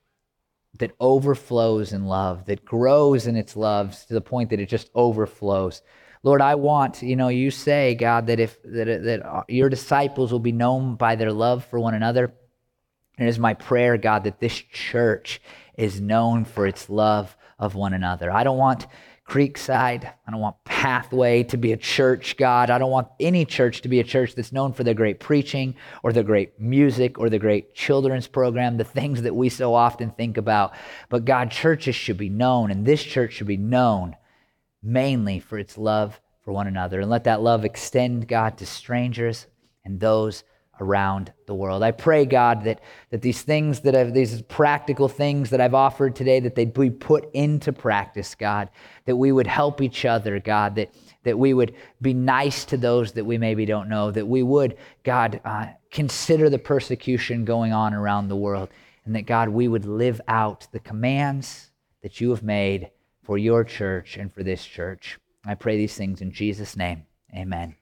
that 0.79 0.93
overflows 0.99 1.93
in 1.93 2.07
love, 2.07 2.47
that 2.47 2.65
grows 2.65 3.27
in 3.27 3.37
its 3.37 3.57
loves 3.57 4.07
to 4.07 4.15
the 4.15 4.21
point 4.21 4.51
that 4.51 4.61
it 4.61 4.69
just 4.69 4.91
overflows. 4.95 5.83
Lord, 6.23 6.41
I 6.41 6.55
want, 6.55 7.03
you 7.03 7.17
know, 7.17 7.29
you 7.29 7.51
say, 7.51 7.95
God, 7.95 8.29
that 8.29 8.41
if 8.41 8.61
that, 8.63 8.87
that 8.87 9.45
your 9.49 9.69
disciples 9.69 10.33
will 10.33 10.39
be 10.41 10.53
known 10.53 10.97
by 10.97 11.17
their 11.17 11.33
love 11.33 11.65
for 11.67 11.79
one 11.79 11.95
another. 11.95 12.33
And 13.19 13.29
it 13.29 13.31
is 13.31 13.39
my 13.39 13.55
prayer, 13.55 13.97
God, 13.99 14.25
that 14.25 14.41
this 14.41 14.55
church 14.55 15.41
is 15.77 16.01
known 16.01 16.45
for 16.45 16.67
its 16.67 16.89
love 16.89 17.37
of 17.59 17.75
one 17.75 17.93
another. 17.93 18.31
I 18.31 18.43
don't 18.43 18.59
want 18.59 18.87
Creekside. 19.29 20.05
I 20.27 20.31
don't 20.31 20.41
want 20.41 20.63
Pathway 20.65 21.45
to 21.45 21.57
be 21.57 21.73
a 21.73 21.79
church, 21.79 22.37
God. 22.37 22.69
I 22.71 22.79
don't 22.79 22.91
want 22.91 23.09
any 23.19 23.45
church 23.45 23.81
to 23.83 23.89
be 23.89 24.01
a 24.01 24.05
church 24.05 24.35
that's 24.35 24.53
known 24.53 24.73
for 24.73 24.85
their 24.85 24.95
great 24.95 25.19
preaching 25.19 25.77
or 26.03 26.13
their 26.13 26.23
great 26.23 26.61
music 26.61 27.19
or 27.19 27.31
the 27.31 27.39
great 27.39 27.75
children's 27.75 28.27
program, 28.27 28.77
the 28.77 28.85
things 28.85 29.23
that 29.23 29.35
we 29.35 29.49
so 29.49 29.75
often 29.75 30.11
think 30.11 30.37
about. 30.37 30.75
But 31.09 31.25
God, 31.25 31.51
churches 31.51 31.95
should 31.95 32.19
be 32.19 32.29
known, 32.29 32.71
and 32.71 32.85
this 32.85 33.03
church 33.03 33.33
should 33.33 33.47
be 33.47 33.57
known 33.57 34.15
mainly 34.83 35.41
for 35.41 35.59
its 35.59 35.79
love 35.79 36.21
for 36.45 36.53
one 36.53 36.67
another. 36.67 37.01
And 37.01 37.11
let 37.11 37.25
that 37.25 37.41
love 37.41 37.65
extend, 37.65 38.29
God, 38.29 38.59
to 38.59 38.67
strangers 38.67 39.47
and 39.85 39.99
those 39.99 40.45
around 40.81 41.33
the 41.47 41.55
world. 41.55 41.83
I 41.83 41.91
pray, 41.91 42.25
God, 42.25 42.65
that, 42.65 42.81
that 43.11 43.23
these 43.23 43.43
things 43.43 43.81
that 43.81 43.95
I've, 43.95 44.13
these 44.13 44.43
practical 44.43 45.09
things 45.09 45.51
that 45.51 45.61
I've 45.61 45.75
offered 45.75 46.17
today, 46.17 46.41
that 46.41 46.55
they'd 46.55 46.73
be 46.73 46.91
put 46.91 47.31
into 47.33 47.73
practice, 47.73 48.35
God, 48.35 48.71
that 49.05 49.17
we 49.17 49.33
would 49.33 49.47
help 49.47 49.81
each 49.81 50.05
other, 50.05 50.41
God, 50.41 50.75
that, 50.77 50.95
that 51.23 51.39
we 51.39 51.55
would 51.55 51.75
be 52.01 52.15
nice 52.15 52.65
to 52.67 52.77
those 52.77 53.13
that 53.13 53.25
we 53.25 53.39
maybe 53.39 53.67
don't 53.67 53.89
know, 53.89 54.11
that 54.11 54.27
we 54.27 54.43
would, 54.43 54.77
God, 55.03 55.41
uh, 55.45 55.67
consider 55.91 56.51
the 56.51 56.59
persecution 56.59 57.45
going 57.45 57.73
on 57.73 57.95
around 57.95 58.29
the 58.29 58.37
world, 58.37 58.69
and 59.05 59.15
that, 59.15 59.27
God, 59.27 59.49
we 59.49 59.69
would 59.69 59.85
live 59.85 60.21
out 60.29 60.67
the 60.73 60.81
commands 60.81 61.71
that 62.03 62.21
you 62.21 62.31
have 62.31 62.43
made 62.43 62.91
for 63.23 63.39
your 63.39 63.65
church 63.65 64.17
and 64.17 64.33
for 64.33 64.43
this 64.43 64.65
church. 64.65 65.19
I 65.47 65.55
pray 65.55 65.77
these 65.77 65.97
things 65.97 66.21
in 66.21 66.33
Jesus' 66.33 66.77
name. 66.77 67.05
Amen. 67.35 67.77